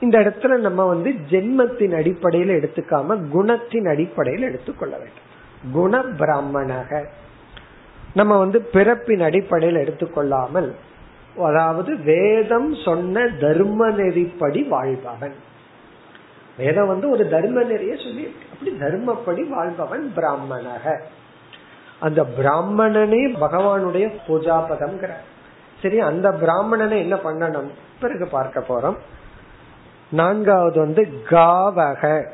இந்த 0.01 0.19
இடத்துல 0.19 0.57
நம்ம 0.57 0.85
வந்து 0.85 1.11
ஜென்மத்தின் 1.31 1.97
அடிப்படையில் 1.97 2.61
எடுத்துக்காம 2.61 3.19
குணத்தின் 3.33 3.89
அடிப்படையில் 3.89 4.43
எடுத்துக்கொள்ள 4.43 4.97
வேண்டும். 4.97 5.33
குண 5.73 5.99
பிராமணக. 5.99 7.05
நம்ம 8.15 8.39
வந்து 8.39 8.63
பிறப்பின் 8.63 9.21
அடிப்படையில் 9.21 9.89
எடுத்துக்கொள்ளாமல் 9.89 10.75
அதாவது 11.43 11.97
வேதம் 11.99 12.75
சொன்ன 12.75 13.29
தர்ம 13.41 13.91
நெறிப்படி 13.91 14.69
வாழ்பவன். 14.69 15.35
வேதம் 16.57 16.87
வந்து 16.87 17.11
ஒரு 17.11 17.29
தர்ம 17.29 17.63
நெறிய 17.63 18.05
சொல்லி 18.05 18.37
அப்படி 18.53 18.77
தர்மப்படி 18.81 19.49
வாழ்பவன் 19.49 20.13
பிராமணக. 20.17 21.01
அந்த 22.01 22.27
பிராமணனே 22.39 23.35
பகவானுடைய 23.41 24.13
பூஜாபதம் 24.29 25.15
சரி 25.83 26.01
அந்த 26.01 26.31
பிராமணனை 26.31 26.99
என்ன 26.99 27.17
பண்ணணும்? 27.17 27.71
பிறகு 28.01 28.27
பார்க்க 28.27 28.65
போறோம். 28.69 28.97
நான்காவது 30.11 30.81
வந்து 30.81 31.09
காவக. 31.31 32.27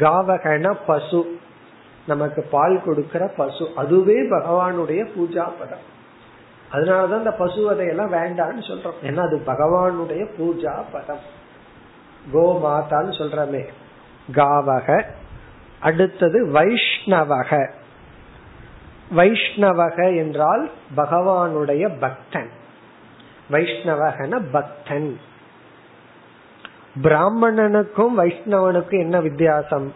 காவகன 0.00 0.76
பசு. 0.86 1.38
நமக்கு 2.06 2.46
பால் 2.50 2.82
கொடுக்கிற 2.84 3.32
பசு. 3.36 3.68
அதுவே 3.76 4.28
பகவானுடைய 4.30 5.08
பூஜா 5.16 5.50
பதம். 5.58 6.00
அதனாலதான் 6.72 7.18
இந்த 7.18 7.34
பசுவதையெல்லாம் 7.38 8.12
வேண்டான்னு 8.12 8.60
சொல்றோம். 8.60 9.04
ஏன்னா 9.04 9.16
அது 9.16 9.42
பகவானுடைய 9.46 10.26
பூஜா 10.38 10.84
பதம். 10.92 11.40
கோமாதான்னு 12.32 13.12
சொல்றமே. 13.12 13.68
காவக. 14.32 15.04
அடுத்தது 15.80 16.46
வைஷ்ணவக. 16.46 17.70
வைஷ்ணவக 19.16 20.16
என்றால் 20.16 20.70
பகவானுடைய 20.96 21.98
பக்தன். 22.00 22.50
வைஷ்ணவகன 23.50 24.42
பக்தன். 24.52 25.20
பிராமணனுக்கும் 27.02 28.12
வைஷ்ணவனுக்கும் 28.16 29.00
என்ன 29.00 29.20
வித்தியாசம்? 29.20 29.92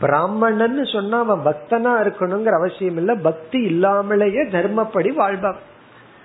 பிராமணன் 0.00 0.84
சொன்னா 0.84 1.18
அவன் 1.18 1.54
பக்தனா 1.54 2.06
இருக்கணுங்கிற 2.06 2.54
அவசியம் 2.54 2.96
இல்ல. 2.96 3.14
பக்தி 3.14 3.62
இல்லாமலேயே 3.62 4.42
தர்மப்படி 4.42 5.14
வாழ்பவன். 5.14 5.60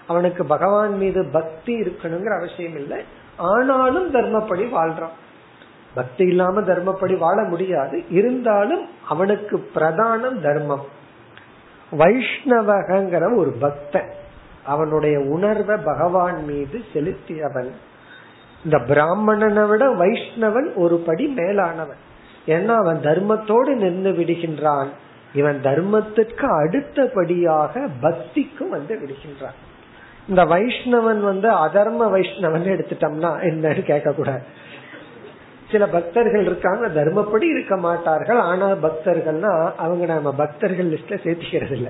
அவனுக்கு 0.07 0.45
பகவான் 0.45 0.97
மீது 0.97 1.30
பக்தி 1.32 1.80
இருக்கணுங்கிற 1.80 2.38
அவசியம் 2.38 2.76
இல்லை. 2.76 3.03
ஆனாலும் 3.38 4.14
தர்மப்படி 4.14 4.70
வாழ்றான். 4.70 5.16
பக்தி 5.93 6.26
இல்லாம 6.26 6.62
தர்மப்படி 6.62 7.18
வாழ 7.18 7.43
முடியாது. 7.43 8.03
இருந்தாலும் 8.09 8.88
அவனுக்கு 9.07 9.70
பிரதானம் 9.76 10.41
தர்மம். 10.41 10.86
வைஷ்ணவகங்கிற 11.91 13.38
ஒரு 13.38 13.51
பக்தன் 13.59 14.12
அவனுடைய 14.66 15.20
உணர்வை 15.20 15.78
பகவான் 15.84 16.43
மீது 16.43 16.82
செலுத்தியவன். 16.93 17.72
இந்த 18.64 18.78
பிராமணனை 18.78 19.68
விட 19.68 19.93
வைஷ்ணவன் 19.93 20.76
ஒரு 20.76 20.97
படி 20.97 21.28
மேலானவன். 21.28 22.09
ஏன்னா 22.48 22.76
அவன் 22.76 23.00
தர்மத்தோடு 23.04 23.74
நின்று 23.76 24.12
விடுகின்றான். 24.12 24.88
இவன் 25.34 25.60
தர்மத்திற்கு 25.64 26.46
அடுத்தபடியாக 26.64 27.88
பக்திக்கும் 28.02 28.70
வந்து 28.70 29.00
விடுகின்றான். 29.00 29.58
இந்த 30.28 30.46
வைஷ்ணவன் 30.46 31.20
வந்து 31.20 31.50
அதர்ம 31.50 32.10
வைஷ்ணவன் 32.12 32.66
எடுத்துட்டோம்னா 32.74 33.32
என்னன்னு 33.42 33.82
கேட்க 33.82 34.12
கூடாது 34.12 34.42
சில 35.72 35.88
பக்தர்கள் 35.88 36.46
இருக்காங்க 36.46 36.88
தர்மப்படி 36.88 37.44
இருக்க 37.44 37.78
மாட்டார்கள். 37.78 38.38
ஆனா 38.38 38.72
பக்தர்கள்னா 38.72 39.72
அவங்க 39.76 40.06
நம்ம 40.06 40.34
பக்தர்கள் 40.34 40.86
லிஸ்ட்ல 40.86 41.12
சேர்த்துக்கிறது 41.12 41.72
இல்ல. 41.72 41.89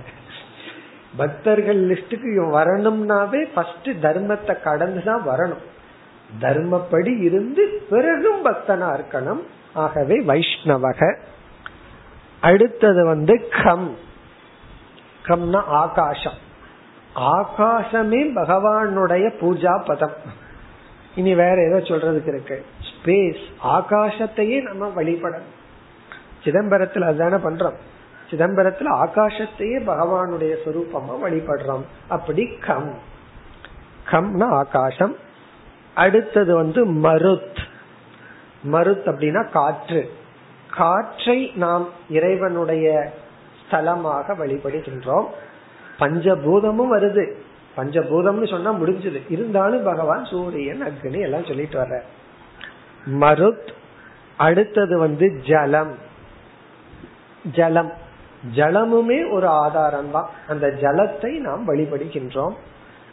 பக்தர்கள் 1.18 1.88
லிஸ்டுக்கு 1.88 2.44
வரணும்னாவே 2.54 3.48
ஃபர்ஸ்ட் 3.54 3.90
தர்மத்தை 4.02 4.62
கடந்துதான் 4.62 5.28
வரணும். 5.28 5.64
தர்மப்படி 6.42 7.22
இருந்து 7.22 7.82
பிறகும் 7.90 8.46
பக்தனா 8.46 9.00
இருக்கணும். 9.00 9.42
ஆகவே 9.74 10.24
வைஷ்ணவக. 10.24 11.18
அடுத்தது 12.42 13.06
வந்து 13.06 13.52
கம். 13.64 13.96
கம்னா 15.26 15.64
ஆகாசம் 15.64 16.50
ஆகாசமே 17.16 18.32
பகவானுடைய 18.36 19.32
பூஜா 19.42 19.86
பதம். 19.86 20.14
இனி 21.16 21.36
வேற 21.36 21.64
ஏதோ 21.64 21.78
சொல்றதுக்கு 21.78 22.28
இருக்கு. 22.28 22.66
ஸ்பேஸ் 22.80 23.42
ஆகாசத்தையே 23.64 24.62
நம்ம 24.62 24.88
வழிபடணும். 24.96 25.50
சிதம்பரத்துல 26.44 27.02
அதுதானே 27.02 27.36
பண்றோம். 27.36 27.76
சிதம்பரத்துல 28.30 28.86
ஆகாசத்தையே 28.88 29.84
பகவானுடைய 29.84 30.56
சொரூபமா 30.66 31.16
வழிபடுறோம். 31.24 31.84
அப்படி 32.08 32.58
கம். 32.58 32.94
கம்னா 34.12 34.50
ஆகாசம் 34.50 35.16
அடுத்தது 35.96 36.56
வந்து 36.56 36.88
மருத். 36.88 37.70
மருத் 38.64 39.08
அப்படின்னா 39.08 39.50
காற்று. 39.50 40.10
காற்றை 40.72 41.52
நாம் 41.56 41.90
இறைவனுடைய 42.10 43.14
ஸ்தலமாக 43.62 44.36
வழிபடுகின்றோம். 44.38 45.26
பஞ்சபூதமும் 46.00 46.92
வருது. 46.92 47.32
பஞ்சபூதம்னு 47.78 48.50
சொன்னா 48.50 48.74
முடிஞ்சது. 48.74 49.22
இருந்தாலும் 49.30 49.84
பகவான் 49.84 50.26
சூரியன் 50.26 50.84
அக்னி 50.84 51.22
எல்லாம் 51.22 51.46
சொல்லிட்டு 51.46 51.80
வர்ற. 51.80 52.02
மருத் 53.06 53.70
அடுத்தது 54.38 54.98
வந்து 54.98 55.42
ஜலம். 55.48 55.96
ஜலம். 57.54 57.94
ஜலமுமே 58.56 59.32
ஒரு 59.32 59.48
ஆதாரம் 59.48 60.12
தான் 60.12 60.30
அந்த 60.48 60.68
ஜலத்தை 60.68 61.40
நாம் 61.40 61.68
வழிபடுகின்றோம். 61.68 62.54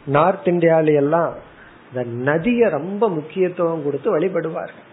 நார்த் 0.05 0.47
இந்தியாவில 0.47 0.95
எல்லாம் 0.95 1.33
இந்த 1.93 2.31
நதிய 2.31 2.69
ரொம்ப 2.69 3.09
முக்கியத்துவம் 3.09 3.83
கொடுத்து 3.83 4.19
வழிபடுவார்கள். 4.19 4.87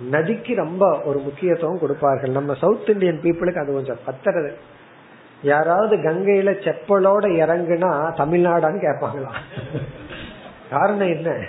நதிக்கு 0.00 0.54
ரொம்ப 0.54 1.02
ஒரு 1.02 1.18
முக்கியத்துவம் 1.18 1.78
கொடுப்பார்கள். 1.78 2.30
நம்ம 2.30 2.54
சவுத் 2.54 2.88
இந்தியன் 2.88 3.20
பீப்புளுக்கு 3.22 3.58
அது 3.58 3.72
கொஞ்சம் 3.72 3.98
பத்துறது. 4.06 4.50
யாராவது 5.42 5.96
கங்கையில 5.96 6.52
செப்பலோட 6.64 7.24
இறங்குனா 7.42 7.90
தமிழ்நாடான்னு 8.16 8.80
கேட்பாங்களா? 8.80 9.30
காரணம் 10.70 11.08
என்ன? 11.08 11.44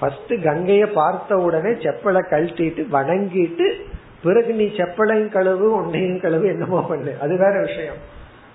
ஃபர்ஸ்ட் 0.00 0.32
கங்கைய 0.32 0.86
பார்த்த 0.86 1.36
உடனே 1.36 1.68
செப்பலை 1.68 2.22
கழட்டிட்டு 2.30 2.86
வணங்கிட்டு 2.92 3.72
பிறகு 4.22 4.52
நீ 4.54 4.64
செப்பலையும் 4.64 5.34
கழுவு 5.34 5.60
உன்னையும் 5.60 6.18
கழுவு 6.18 6.44
என்னமோ 6.46 6.86
பண்ணு. 6.88 7.14
அது 7.20 7.36
வேற 7.38 7.60
விஷயம். 7.60 7.94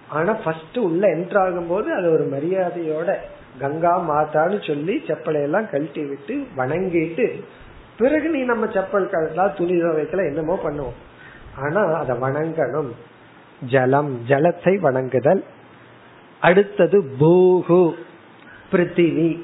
ஆனா 0.10 0.34
ஃபர்ஸ்ட் 0.34 0.78
உள்ள 0.78 1.08
என்ட்ராகும் 1.08 1.68
போது 1.68 1.94
அது 1.94 2.12
ஒரு 2.12 2.24
மரியாதையோட 2.24 3.16
கங்கா 3.60 4.02
மாதான்னு 4.10 4.68
சொல்லி 4.68 5.04
செப்பலையெல்லாம் 5.08 5.70
கழட்டி 5.70 6.06
விட்டு 6.06 6.46
வணங்கிட்டு 6.58 7.44
பிறகு 7.98 8.30
நீ 8.30 8.42
நம்ம 8.42 8.66
செப்பல் 8.66 9.10
கழட்டலாம் 9.12 9.58
துணி 9.58 9.72
துவைக்கல 9.72 10.26
என்னமோ 10.26 10.60
பண்ணுவோம். 10.64 10.98
ஆனா 11.58 11.84
அதை 11.94 12.18
வணங்கணும். 12.18 12.92
ஜலம் 13.68 14.26
ஜலத்தை 14.28 14.80
வணங்குதல். 14.80 15.44
அடுத்தது 16.40 17.04
பூகு 17.20 17.94
பிருத்திவி. 18.72 19.42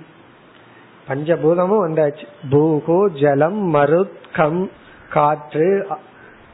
பஞ்சபூதமும் 1.08 1.84
வந்தாச்சு. 1.88 2.26
பூகு 2.52 3.12
ஜலம் 3.22 3.74
மருத்கம் 3.74 4.70
காற்று 5.10 5.88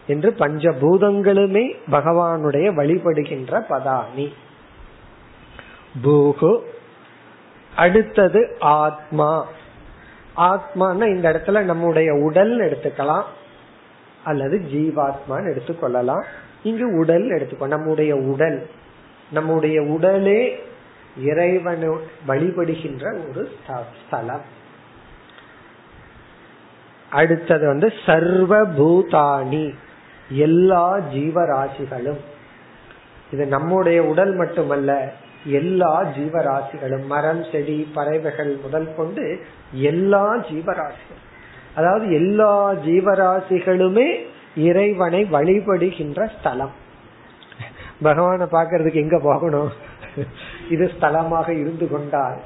என்று 0.07 0.35
பஞ்சபூதங்களுமே 0.39 1.75
பகவானுடைய 1.91 2.73
வழிபடுகின்ற 2.73 3.63
பதானி 3.69 4.33
பூகு 6.03 6.59
அடுத்தது 7.75 8.57
ஆத்மா. 8.59 9.45
ஆத்மானா 10.37 11.15
இந்த 11.15 11.31
இடத்துல 11.31 11.61
நம்முடைய 11.61 12.13
உடல் 12.13 12.59
எடுத்துக்கலாம். 12.59 13.23
அல்லது 14.23 14.61
ஜீவாத்மான்னு 14.73 15.57
எடுத்துக்கொள்ளலாம். 15.57 16.23
இங்கு 16.63 16.97
உடல் 16.97 17.31
எடுத்துக்கோ 17.31 17.67
நம்முடைய 17.67 18.15
உடல். 18.15 18.69
நம்முடைய 19.31 19.81
உடலே 19.81 20.63
இறைவனு 21.25 21.97
வழிபடுகின்ற 22.27 23.29
ஒரு 23.29 23.51
ஸ்தலம். 24.07 24.41
அடுத்தது 27.11 27.67
வந்து 27.67 27.93
சர்வ 28.05 28.67
பூதானி 28.67 29.73
எல்லா 30.29 30.99
ஜீவராசிகளும். 31.13 32.17
இது 33.31 33.45
நம்முடைய 33.45 34.03
உடல் 34.03 34.35
மட்டுமல்ல 34.35 35.13
எல்லா 35.45 36.03
ஜீவராசிகளும் 36.03 37.05
மரம் 37.05 37.43
செடி 37.51 37.87
பறவைகள் 37.93 38.59
முதல் 38.63 38.95
கொண்டு 38.95 39.39
எல்லா 39.71 40.37
ஜீவராசிகள். 40.37 41.21
அதாவது 41.75 42.11
எல்லா 42.11 42.73
ஜீவராசிகளுமே 42.73 44.25
இறைவனை 44.55 45.27
வழிபடுகின்ற 45.31 46.39
ஸ்தலம். 46.39 46.71
பகவானை 48.01 48.47
பாக்குறதுக்கு 48.51 48.93
எங்க 48.93 49.19
போகணும்? 49.19 49.71
இது 50.69 50.91
ஸ்தலமாக 50.99 51.49
இருந்து 51.49 51.87
கொண்டால். 51.89 52.39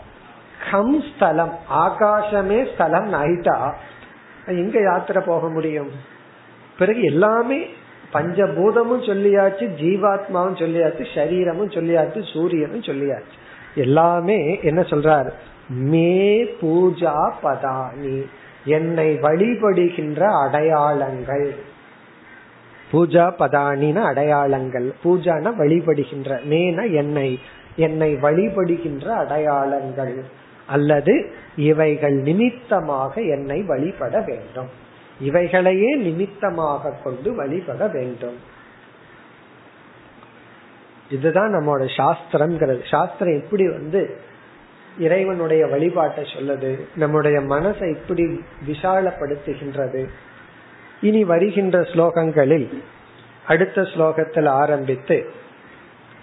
கம் 0.72 1.02
ஸ்தலம் 1.02 1.54
ஆகாசமே 1.70 2.74
ஸ்தலம் 2.74 3.14
ஆயிட்டா 3.14 3.74
எங்க 4.48 4.82
யாத்திரை 4.82 5.24
போக 5.26 5.48
முடியும்? 5.48 5.92
பிறகு 6.78 7.02
எல்லாமே 7.02 7.68
பஞ்சபூதமும் 8.14 9.04
சொல்லியாச்சு 9.08 9.70
ஜீவாத்மாவும் 9.82 10.60
சொல்லியாச்சு 10.62 11.06
சரீரமும் 11.16 11.70
சொல்லியாச்சு 11.70 12.34
சூரியனும் 12.34 12.82
சொல்லியாச்சு. 12.82 13.38
எல்லாமே 13.76 14.60
என்ன 14.64 14.82
சொல்றாரு? 14.82 15.30
மே 15.70 16.44
பூஜா 16.44 17.32
பதானி 17.44 18.26
என்னை 18.66 19.16
வழிபடுகின்ற 19.16 20.20
அடையாளங்கள். 20.20 21.56
பூஜா 22.92 23.34
பதானின 23.40 23.96
அடையாளங்கள். 23.96 24.94
பூஜான 25.04 25.54
வழிபடுகின்ற 25.60 26.44
மேன 26.44 26.86
என்னை 26.86 27.40
என்னை 27.76 28.16
வழிபடுகின்ற 28.16 29.08
அடையாளங்கள். 29.08 30.24
அல்லது 30.68 31.32
இவைகள் 31.56 32.14
நிமித்தமாக 32.14 33.22
என்னை 33.22 33.62
வழிபட 33.62 34.20
வேண்டும். 34.20 34.81
இவைகளையே 35.22 35.92
நிமித்தமாக 35.96 36.94
கொண்டு 37.04 37.36
வழிபட 37.36 37.88
வேண்டும். 37.88 38.38
இதுதான் 41.10 41.54
நம்மளோட 41.54 41.86
சாஸ்திரம்ங்கிறது. 41.98 42.90
சாஸ்திரம் 42.90 43.42
எப்படி 43.42 43.70
வந்து 43.70 44.02
இறைவனுடைய 45.00 45.68
வழிபாட்டை 45.68 46.24
சொல்லுது 46.24 46.72
நம்முடைய 46.96 47.40
மனசை 47.40 47.88
இப்படி 47.96 48.24
விசாலப்படுத்துகின்றது. 48.68 50.02
இனி 51.02 51.24
வருகின்ற 51.24 51.82
ஸ்லோகங்களில் 51.82 52.68
அடுத்த 53.48 53.82
ஸ்லோகத்தில் 53.82 54.50
ஆரம்பித்து 54.64 55.18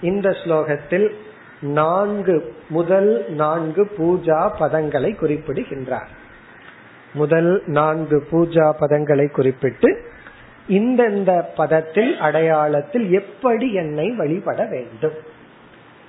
இந்த 0.00 0.28
ஸ்லோகத்தில் 0.30 1.08
நான்கு 1.60 2.36
முதல் 2.68 3.10
நான்கு 3.28 3.84
பூஜா 3.98 4.40
பதங்களை 4.58 5.14
குறிப்பிடுகின்றார். 5.14 6.08
முதல் 7.14 7.62
நான்கு 7.66 8.26
பூஜா 8.30 8.72
பதங்களை 8.80 9.26
குறிப்பிட்டு 9.30 9.90
இந்தந்த 10.68 11.44
பதத்தில் 11.56 12.18
அடையாளத்தில் 12.18 13.12
எப்படி 13.12 13.72
என்னை 13.72 14.10
வழிபட 14.10 14.64
வேண்டும். 14.64 15.16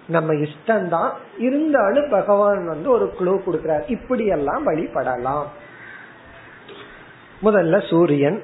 நம்ம 0.08 0.34
இஷ்டம்தான். 0.34 1.12
இருந்தாலும் 1.38 2.10
பகவான் 2.10 2.68
வந்து 2.68 2.90
ஒரு 2.90 3.10
குழு 3.10 3.42
கொடுக்கிறார். 3.46 3.90
இப்படி 3.90 4.26
எல்லாம் 4.26 4.68
வழிபடலாம். 4.68 5.48
முதல்ல 7.44 7.88
சூரியன். 7.88 8.44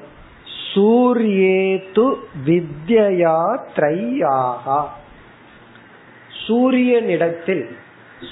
சூரியேது 0.74 2.16
வித்யா 2.46 3.60
த்ரையாகா. 3.76 4.82
சூரியனிடத்தில் 6.48 7.66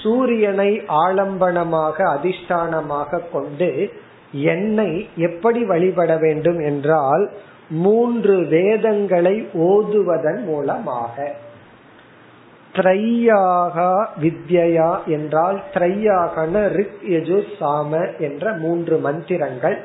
சூரியனை 0.02 0.82
ஆலம்பனமாக 0.88 1.96
அதிஷ்டானமாக 2.16 3.20
கொண்டு 3.32 3.92
என்னை 4.32 5.08
எப்படி 5.16 5.64
வழிபட 5.64 6.16
வேண்டும் 6.16 6.60
என்றால் 6.60 7.30
மூன்று 7.68 8.46
வேதங்களை 8.46 9.48
ஓதுவதன் 9.54 10.44
மூலமாக. 10.44 11.34
திரையாகா 12.74 14.06
வித்யா 14.20 15.04
என்றால் 15.06 15.62
திரையாகன 15.74 16.68
ரிக் 16.68 17.02
யஜு 17.08 17.42
சாம 17.60 18.18
என்ற 18.18 18.52
மூன்று 18.52 18.98
மந்திரங்கள். 18.98 19.84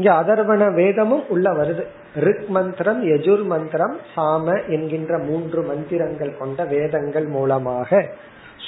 இங்க 0.00 0.12
அதர்வன 0.12 0.74
வேதமும் 0.74 1.24
உள்ள 1.28 1.46
வருது. 1.50 1.82
ரிக் 2.14 2.46
மந்திரம் 2.48 3.00
யஜுர் 3.06 3.42
மந்திரம் 3.44 3.96
சாம 4.14 4.46
என்கின்ற 4.66 5.18
மூன்று 5.18 5.62
மந்திரங்கள் 5.62 6.30
கொண்ட 6.38 6.64
வேதங்கள் 6.64 7.26
மூலமாக 7.26 8.00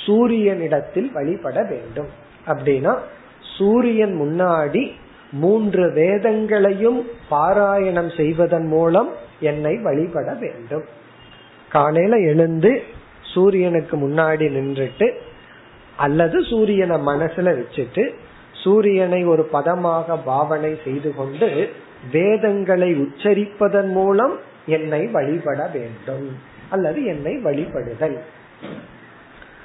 சூரியனிடத்தில் 0.06 1.08
வழிபட 1.12 1.62
வேண்டும். 1.62 2.10
அப்படின்னா 2.46 2.92
சூரியன் 3.58 4.14
முன்னாடி 4.20 4.82
மூன்று 5.30 5.92
வேதங்களையும் 5.92 7.00
பாராயணம் 7.30 8.16
செய்வதன் 8.16 8.66
மூலம் 8.66 9.10
என்னை 9.40 9.74
வழிபட 9.82 10.34
வேண்டும். 10.34 10.84
காலையில 11.68 12.16
எழுந்து 12.16 12.82
சூரியனுக்கு 13.34 13.96
முன்னாடி 13.96 14.48
நின்றுட்டு 14.58 15.08
அல்லது 15.96 16.42
சூரியனை 16.42 16.96
மனசுல 17.06 17.54
வச்சுட்டு 17.60 18.04
சூரியனை 18.62 19.20
ஒரு 19.24 19.44
பதமாக 19.44 20.16
பாவனை 20.16 20.72
செய்து 20.84 21.10
கொண்டு 21.14 21.48
வேதங்களை 22.12 22.90
உச்சரிப்பதன் 22.94 23.90
மூலம் 23.98 24.34
என்னை 24.66 25.06
வழிபட 25.06 25.60
வேண்டும் 25.72 26.26
அல்லது 26.70 27.04
என்னை 27.04 27.34
வழிபடுதல். 27.44 28.18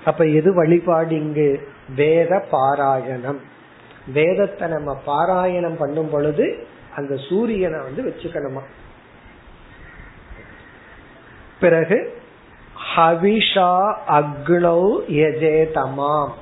அப்ப 0.06 0.26
எது 0.26 0.50
வழிபாடு 0.54 1.16
இங்கு? 1.16 1.50
வேத 1.96 2.32
பாராயணம். 2.52 3.40
வேதத்தை 4.14 4.68
நம்ம 4.68 4.90
பாராயணம் 5.08 5.78
பண்ணும் 5.80 6.10
பொழுது 6.10 6.46
அந்த 6.96 7.14
சூரியனை 7.30 7.80
வந்து 7.80 8.02
வச்சுக்கணுமா? 8.04 8.64
பிறகு 11.60 11.98
ஹவிஷா 12.96 13.72
அக்னௌ 14.08 14.82
எஜேதமாம் 15.22 16.34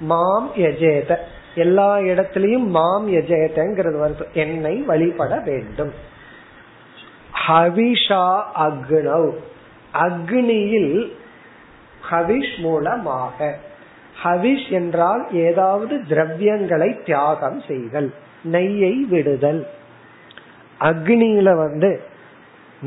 மாம் 0.00 0.50
யஜேத. 0.56 1.10
எல்லா 1.54 1.96
இடத்திலையும் 1.96 2.66
மாம் 2.66 3.08
யஜேதங்கிறது 3.12 3.98
வருது. 4.04 4.32
என்னை 4.32 4.76
வழிபட 4.76 5.40
வேண்டும். 5.40 5.92
ஹவிஷா 7.48 8.42
அக்னௌ 8.58 9.30
அக்னியில் 9.94 11.12
ஹவிஷ் 12.10 12.58
மூலமாக. 12.58 13.58
ஹவிஷ் 14.24 14.70
என்றால் 14.70 15.26
ஏதாவது 15.32 15.96
திரவியங்களை 16.08 17.02
தியாகம் 17.04 17.60
செய்தல் 17.60 18.14
நெய்யை 18.52 19.08
விடுதல். 19.08 19.66
அக்னியில 20.80 21.56
வந்து 21.56 22.02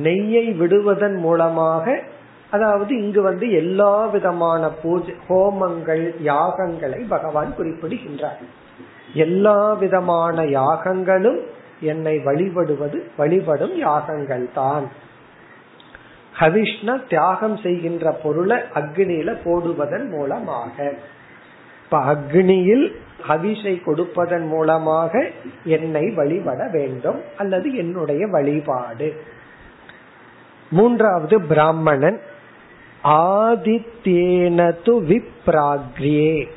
நெய்யை 0.03 0.57
விடுவதன் 0.57 1.15
மூலமாக 1.15 2.03
அதாவது 2.51 2.97
இங்கு 3.03 3.21
வந்து 3.21 3.51
எல்லா 3.51 4.05
விதமான 4.05 4.69
பூஜை 4.69 5.13
ஹோமங்கள் 5.29 6.03
யாகங்களை 6.23 7.07
பகவான் 7.07 7.55
குறிப்பிடுகின்றார். 7.57 8.41
எல்லா 9.13 9.73
விதமான 9.73 10.43
யாகங்களும் 10.43 11.39
என்னை 11.81 12.19
வழிபடுவது 12.19 12.97
வழிபடும் 13.17 13.75
யாகங்கள் 13.77 14.47
தான் 14.53 14.87
ஹவிஷ்ண 16.39 17.07
தியாகம் 17.07 17.57
செய்கின்ற 17.57 18.11
பொருளை 18.11 18.57
அக்னியில 18.75 19.29
போடுவதன் 19.43 20.07
மூலமாக. 20.09 20.93
இப்ப 21.83 21.99
அக்னியில் 22.13 22.85
ஹவிஷை 23.27 23.83
கொடுப்பதன் 23.83 24.47
மூலமாக 24.47 25.31
என்னை 25.63 26.09
வழிபட 26.09 26.69
வேண்டும் 26.71 27.21
அல்லது 27.37 27.75
என்னுடைய 27.75 28.27
வழிபாடு. 28.27 29.09
மூன்றாவது 30.69 31.41
பிராமணன். 31.41 32.19
ஆதித்யேனது 33.07 34.93
விப்ராக்ரியே. 35.09 36.47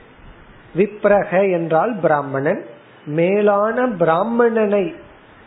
விப்ரக 0.76 1.52
என்றால் 1.52 1.96
பிராமணன். 2.02 2.64
மேலான 3.06 3.86
பிராமணனை 3.86 4.94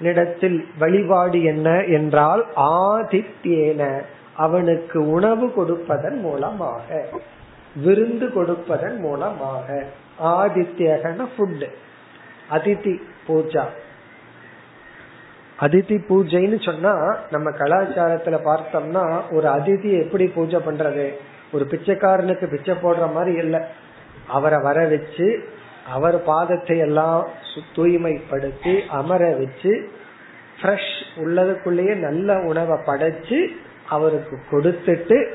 இடத்தில் 0.02 0.66
வழிபாடு 0.80 1.44
என்ன 1.44 1.84
என்றால் 1.84 2.46
ஆதித்யேன 2.56 4.02
அவனுக்கு 4.36 5.10
உணவு 5.12 5.54
கொடுப்பதன் 5.54 6.20
மூலமாக 6.20 7.06
விருந்து 7.76 8.34
கொடுப்பதன் 8.34 9.00
மூலமாக. 9.00 9.86
ஆதித்யகன 10.24 11.28
ஃபுட் 11.38 11.68
அதிதி 12.52 13.02
பூஜா. 13.28 13.64
அதிதி 15.64 15.98
பூஜைன்னு 16.10 16.66
சொன்னா 16.66 17.18
நம்ம 17.32 17.50
கலாச்சாரத்துல 17.50 18.38
பார்த்தோம்னா 18.46 19.22
ஒரு 19.32 19.48
அதிதி 19.50 20.04
எப்படி 20.04 20.28
பூஜை 20.28 20.60
பண்றது? 20.60 21.12
ஒரு 21.52 21.66
பிச்சைக்காரனுக்கு 21.66 22.50
பிச்சை 22.50 22.76
போடுற 22.76 23.14
மாதிரி 23.14 23.38
இல்ல. 23.38 23.68
அவரை 24.28 24.62
வர 24.62 24.88
வச்சு 24.88 25.44
அவர் 25.90 26.26
பாதத்தை 26.26 26.78
எல்லாம் 26.78 27.28
தூய்மைப்படுத்தி 27.76 28.88
அமர 28.88 29.36
வச்சு 29.36 29.90
ஃப்ரெஷ் 30.62 30.94
உள்ளதுக்குள்ளேயே 31.16 31.96
நல்ல 31.96 32.40
உணவை 32.40 32.78
படைச்சு 32.86 33.46
அவருக்கு 33.90 34.40
கொடுத்துட்டு 34.52 35.28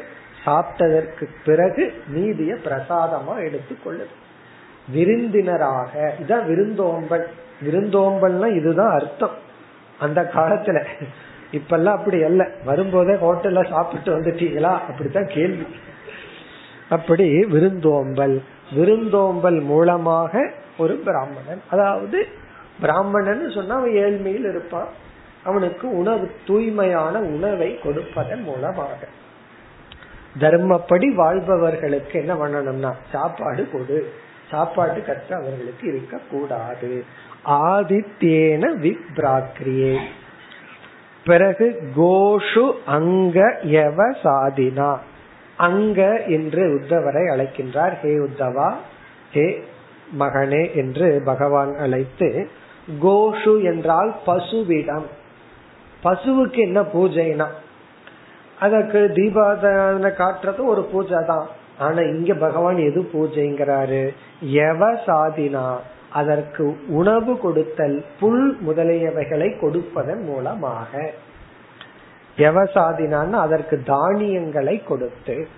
சாப்பிட்டதற்கு 0.44 1.26
பிறகு 1.44 1.92
நீதிய 2.14 2.54
பிரசாதமா 2.54 3.34
எடுத்துக்கொள்ளுது 3.36 4.14
விருந்தினராக 4.92 6.14
இதான் 6.26 6.46
விருந்தோம்பல். 6.46 7.26
விருந்தோம்பல்னா 7.64 8.56
இதுதான் 8.56 8.94
அர்த்தம். 9.00 9.46
அந்த 9.98 10.30
காலத்துல. 10.34 10.84
இப்பெல்லாம் 11.52 11.96
அப்படி 11.96 12.22
அல்ல. 12.22 12.50
வரும்போதே 12.64 13.12
ஹோட்டல்ல 13.12 13.70
சாப்பிட்டு 13.70 14.20
வந்துட்டீங்களா? 14.20 14.62
அப்படித்தான் 14.62 15.26
கேள்வி. 15.26 15.66
அப்படி 16.88 17.44
விருந்தோம்பல். 17.44 18.42
விருந்தோம்பல் 18.72 19.60
மூலமாக 19.60 20.52
ஒரு 20.78 20.94
பிராமணன் 20.94 21.62
அதாவது 21.70 22.26
பிராமணன் 22.80 23.50
சொன்னா 23.50 23.76
அவன் 23.76 23.90
ஏழ்மையில் 23.90 24.48
இருப்பான். 24.48 24.88
அவனுக்கு 25.44 25.96
உணவு 25.96 26.30
தூய்மையான 26.46 27.18
உணவை 27.18 27.78
கொடுப்பதன் 27.78 28.42
மூலமாக. 28.42 28.96
தர்மப்படி 30.38 31.14
வாழ்பவர்களுக்கு 31.14 32.18
என்ன 32.18 32.34
பண்ணணும்னா 32.34 32.92
சாப்பாடு 33.12 33.70
கொடு. 33.70 34.12
சாப்பாட்டு 34.50 35.02
கற்று 35.02 35.34
அவர்களுக்கு 35.34 35.88
இருக்க 35.88 36.18
கூடாது 36.30 37.04
ஆதித்யேன 37.44 38.64
விப்ராக்கிரியே 38.82 39.98
பிறகு 41.24 41.82
கோஷு 41.96 42.72
அங்க 42.86 43.60
எவ 43.62 44.14
சாதினா. 44.22 44.98
அங்க 45.56 46.22
என்று 46.26 46.68
உத்தவரை 46.74 47.24
அழைக்கின்றார். 47.28 48.00
ஹே 48.00 48.16
உத்தவா 48.16 48.74
ஹே 49.32 49.64
மகனே 50.18 50.74
என்று 50.74 51.22
பகவான் 51.24 51.76
அழைத்து 51.76 52.48
கோஷு 53.02 53.62
என்றால் 53.62 54.14
பசுவிடம். 54.26 55.06
பசுவுக்கு 56.04 56.56
என்ன 56.56 56.80
பூஜைனா? 56.80 57.46
அதற்கு 58.60 59.10
தீபாதனை 59.14 60.10
காட்டுறது 60.10 60.64
ஒரு 60.64 60.82
பூஜை 60.82 61.24
தான். 61.26 61.48
ஆனா 61.78 62.00
இங்க 62.00 62.34
பகவான் 62.34 62.76
எது 62.76 63.10
பூஜைங்கிறாரு? 63.14 64.14
எவ 64.42 64.98
சாதினா. 65.06 65.76
அதற்கு 66.12 66.76
உணவு 66.88 67.38
கொடுத்தல் 67.38 68.04
புல் 68.20 68.58
முதலியவைகளை 68.66 69.60
கொடுப்பதன் 69.60 70.22
மூலமாக. 70.24 71.12
எவசாதினான்னு 72.36 73.36
அதற்கு 73.46 73.82
தானியங்களை 73.82 74.82
கொடுத்து 74.82 75.48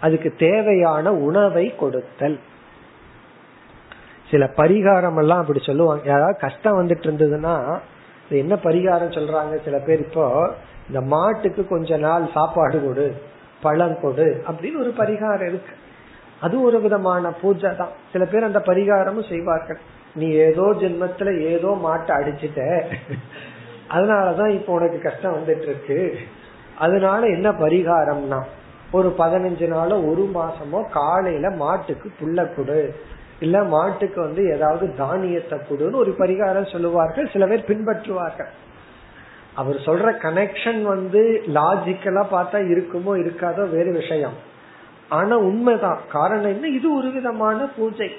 அதுக்கு 0.00 0.34
தேவையான 0.36 1.12
உணவை 1.12 1.76
கொடுத்தல். 1.76 2.38
சில 4.30 4.44
பரிகாரம் 4.56 5.18
எல்லாம் 5.18 5.40
அப்படி 5.40 5.60
சொல்லுவாங்க. 5.60 6.02
யாராவது 6.04 6.38
கஷ்டம் 6.38 6.78
வந்துட்டு 6.80 7.06
இருந்ததுன்னா 7.08 7.78
என்ன 8.28 8.54
பரிகாரம் 8.54 9.16
சொல்றாங்க 9.16 9.64
சில 9.64 9.78
பேர் 9.78 9.98
இப்போ 9.98 10.54
இந்த 10.88 11.00
மாட்டுக்கு 11.00 11.62
கொஞ்ச 11.66 11.96
நாள் 11.96 12.30
சாப்பாடு 12.34 12.86
கொடு 12.86 13.22
பழம் 13.62 14.00
கொடு 14.02 14.42
அப்படின்னு 14.48 14.78
ஒரு 14.78 14.92
பரிகாரம் 14.98 15.48
இருக்கு. 15.48 15.74
அது 16.40 16.62
ஒரு 16.62 16.78
விதமான 16.80 17.30
பூஜை 17.40 17.70
தான். 17.76 17.94
சில 18.12 18.24
பேர் 18.24 18.48
அந்த 18.48 18.60
பரிகாரமும் 18.68 19.30
செய்வார்கள். 19.32 19.80
நீ 20.14 20.28
ஏதோ 20.48 20.66
ஜென்மத்துல 20.82 21.32
ஏதோ 21.52 21.70
மாட்டை 21.86 22.12
அடிச்சுட்ட. 22.18 22.60
அதனாலதான் 23.88 24.48
இப்ப 24.48 24.72
உனக்கு 24.72 24.98
கஷ்டம் 25.00 25.36
வந்துட்டு 25.38 25.62
இருக்கு 25.62 25.98
அதனால 26.78 27.20
என்ன 27.26 27.48
பரிகாரம்னா 27.64 28.40
ஒரு 28.92 29.08
பதினஞ்சு 29.18 29.66
நாளோ 29.68 29.96
ஒரு 30.10 30.24
மாசமோ 30.34 30.80
காலையில 30.90 31.50
மாட்டுக்கு 31.50 32.08
புல்ல 32.20 32.54
கொடு. 32.54 32.80
இல்ல 33.40 33.56
மாட்டுக்கு 33.74 34.18
வந்து 34.20 34.42
ஏதாவது 34.54 34.86
தானியத்தை 34.94 35.58
கொடுன்னு 35.68 36.02
ஒரு 36.04 36.12
பரிகாரம் 36.18 36.72
சொல்லுவார்கள். 36.72 37.28
சில 37.32 37.46
பேர் 37.46 37.68
பின்பற்றுவார்கள். 37.70 38.50
அவர் 39.54 39.78
சொல்ற 39.86 40.08
கனெக்ஷன் 40.22 40.82
வந்து 40.82 41.22
லாஜிக்கலா 41.58 42.24
பார்த்தா 42.36 42.58
இருக்குமோ 42.72 43.14
இருக்காதோ 43.22 43.64
வேறு 43.70 43.92
விஷயம். 43.92 44.36
ஆனா 45.10 45.38
உண்மைதான். 45.38 45.98
காரணம் 46.12 46.50
என்ன? 46.50 46.68
இது 46.68 46.96
ஒரு 46.96 47.10
விதமான 47.10 47.66
பூஜை. 47.66 48.10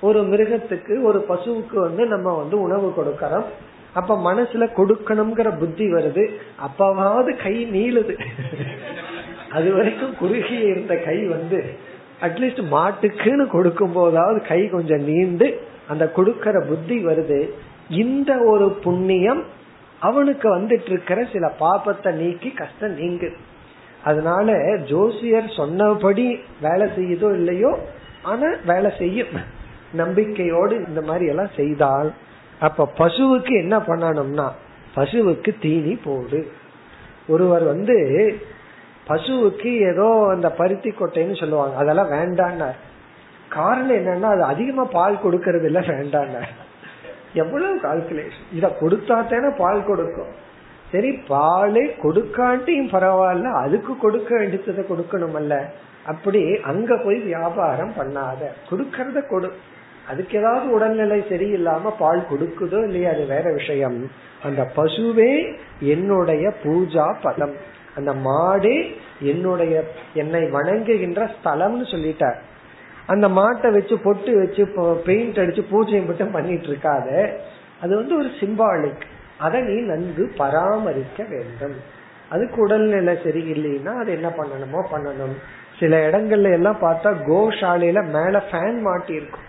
ஒரு 0.00 0.20
மிருகத்துக்கு 0.20 1.02
ஒரு 1.02 1.24
பசுவுக்கு 1.28 1.74
வந்து 1.74 2.06
நம்ம 2.06 2.34
வந்து 2.36 2.60
உணவு 2.60 2.92
கொடுக்கறோம். 2.96 3.44
அப்ப 3.92 4.32
மனசுல 4.32 4.68
கொடுக்கணுங்கிற 4.76 5.58
புத்தி 5.58 5.92
வருது. 5.92 6.24
அப்பவாவது 6.66 7.42
கை 7.42 7.66
நீளுது. 7.66 8.20
அது 9.50 9.72
வரைக்கும் 9.72 10.16
குறுகிய 10.16 10.60
இருந்த 10.60 10.96
கை 10.96 11.26
வந்து 11.26 11.64
அட்லீஸ்ட் 12.20 12.64
மாட்டுக்குன்னு 12.70 13.46
கொடுக்கும் 13.46 13.92
போதாவது 13.92 14.46
கை 14.46 14.68
கொஞ்சம் 14.68 15.02
நீண்டு 15.02 15.60
அந்த 15.88 16.12
கொடுக்கற 16.16 16.66
புத்தி 16.66 17.06
வருது. 17.06 17.50
இந்த 17.90 18.38
ஒரு 18.38 18.70
புண்ணியம் 18.70 19.42
அவனுக்கு 20.00 20.56
வந்துட்டு 20.56 20.90
இருக்கிற 20.90 21.26
சில 21.32 21.52
பாபத்தை 21.60 22.12
நீக்கி 22.12 22.50
கஷ்டம் 22.50 22.98
நீங்குது. 22.98 23.36
அதனால 24.10 24.56
ஜோசியர் 24.90 25.48
சொன்னபடி 25.58 26.26
வேலை 26.66 26.86
செய்யுதோ 26.98 27.28
இல்லையோ 27.40 27.72
ஆனா 28.30 28.48
வேலை 28.70 28.90
செய்யும். 28.98 29.34
நம்பிக்கையோடு 30.00 30.74
இந்த 30.88 31.00
மாதிரி 31.08 31.26
எல்லாம் 31.32 31.56
செய்தால் 31.56 32.10
அப்ப 32.66 32.88
பசுவுக்கு 32.98 33.52
என்ன 33.62 33.76
பண்ணணும்னா 33.88 34.46
பசுவுக்கு 34.96 35.50
தீனி 35.64 35.94
போடு. 36.04 36.40
ஒருவர் 37.28 37.64
வந்து 37.72 37.96
பசுவுக்கு 39.08 39.70
ஏதோ 39.90 40.06
அந்த 40.34 40.48
பருத்தி 40.60 40.90
கொட்டைன்னு 40.90 41.34
சொல்லுவாங்க. 41.40 41.74
அதெல்லாம் 41.82 42.12
வேண்டான்னார். 42.16 42.78
காரணம் 43.56 43.98
என்னன்னா 43.98 44.28
அது 44.34 44.42
அதிகமா 44.52 44.84
பால் 44.96 45.22
கொடுக்கறது 45.24 45.66
இல்ல 45.70 45.80
வேண்டான்னார். 45.92 46.50
எவ்வளவு 47.42 47.76
கால்குலேஷன் 47.86 48.48
இத 48.58 48.66
கொடுத்தா 48.80 49.16
தானே 49.32 49.50
பால் 49.58 49.86
கொடுக்கும். 49.90 50.32
சரி 50.96 51.10
பாலே 51.28 51.82
கொடுக்காட்டியும் 52.02 52.92
பரவாயில்ல 52.92 53.48
அதுக்கு 53.62 53.92
கொடுக்க 54.02 54.30
வேண்டியதை 54.38 54.84
கொடுக்கணுமல்ல. 54.90 55.54
அப்படி 56.10 56.40
அங்க 56.70 56.90
போய் 57.04 57.18
வியாபாரம் 57.30 57.92
பண்ணாத. 57.96 58.42
கொடுக்கறத 58.68 59.20
கொடு. 59.30 59.48
அதுக்கு 60.10 60.34
ஏதாவது 60.38 60.66
உடல்நிலை 60.76 61.18
சரியில்லாம 61.30 61.92
பால் 61.98 62.20
கொடுக்குதோ 62.30 62.80
இல்லையா 62.88 63.08
அது 63.14 63.24
வேற 63.32 63.46
விஷயம். 63.52 63.96
அந்த 64.42 64.62
பசுவே 64.76 65.32
என்னுடைய 65.94 66.44
பூஜா 66.64 67.06
பதம். 67.22 67.56
அந்த 67.98 68.12
மாடே 68.26 68.76
என்னுடைய 69.32 69.74
என்னை 70.14 70.42
வணங்குகின்ற 70.56 71.20
ஸ்தலம்னு 71.34 71.86
சொல்லிட்டார். 71.94 72.38
அந்த 73.06 73.28
மாட்டை 73.40 73.68
வச்சு 73.78 73.98
பொட்டு 74.06 74.32
வச்சு 74.42 74.64
பெயிண்ட் 75.04 75.42
அடிச்சு 75.44 75.64
பூஜை 75.72 76.00
மட்டும் 76.00 76.34
பண்ணிட்டு 76.38 76.70
இருக்காத. 76.72 77.08
அது 77.82 77.92
வந்து 77.96 78.16
ஒரு 78.22 78.30
சிம்பாலிக் 78.40 79.04
அதை 79.38 79.60
நீ 79.62 79.80
நன்கு 79.80 80.32
பராமரிக்க 80.36 81.24
வேண்டும். 81.28 81.76
அதுக்கு 82.28 82.60
உடல்நிலை 82.60 83.14
சரியில்லைன்னா 83.14 83.94
அது 83.98 84.12
என்ன 84.12 84.28
பண்ணணுமோ 84.28 84.80
பண்ணணும். 84.92 85.36
சில 85.78 86.10
இடங்கள்ல 86.10 86.52
எல்லாம் 86.52 86.78
பார்த்தா 86.80 87.10
கோஷாலையில 87.28 88.04
மேல 88.04 88.42
ஃபேன் 88.50 88.80
மாட்டி 88.80 89.14
இருக்கும் 89.14 89.46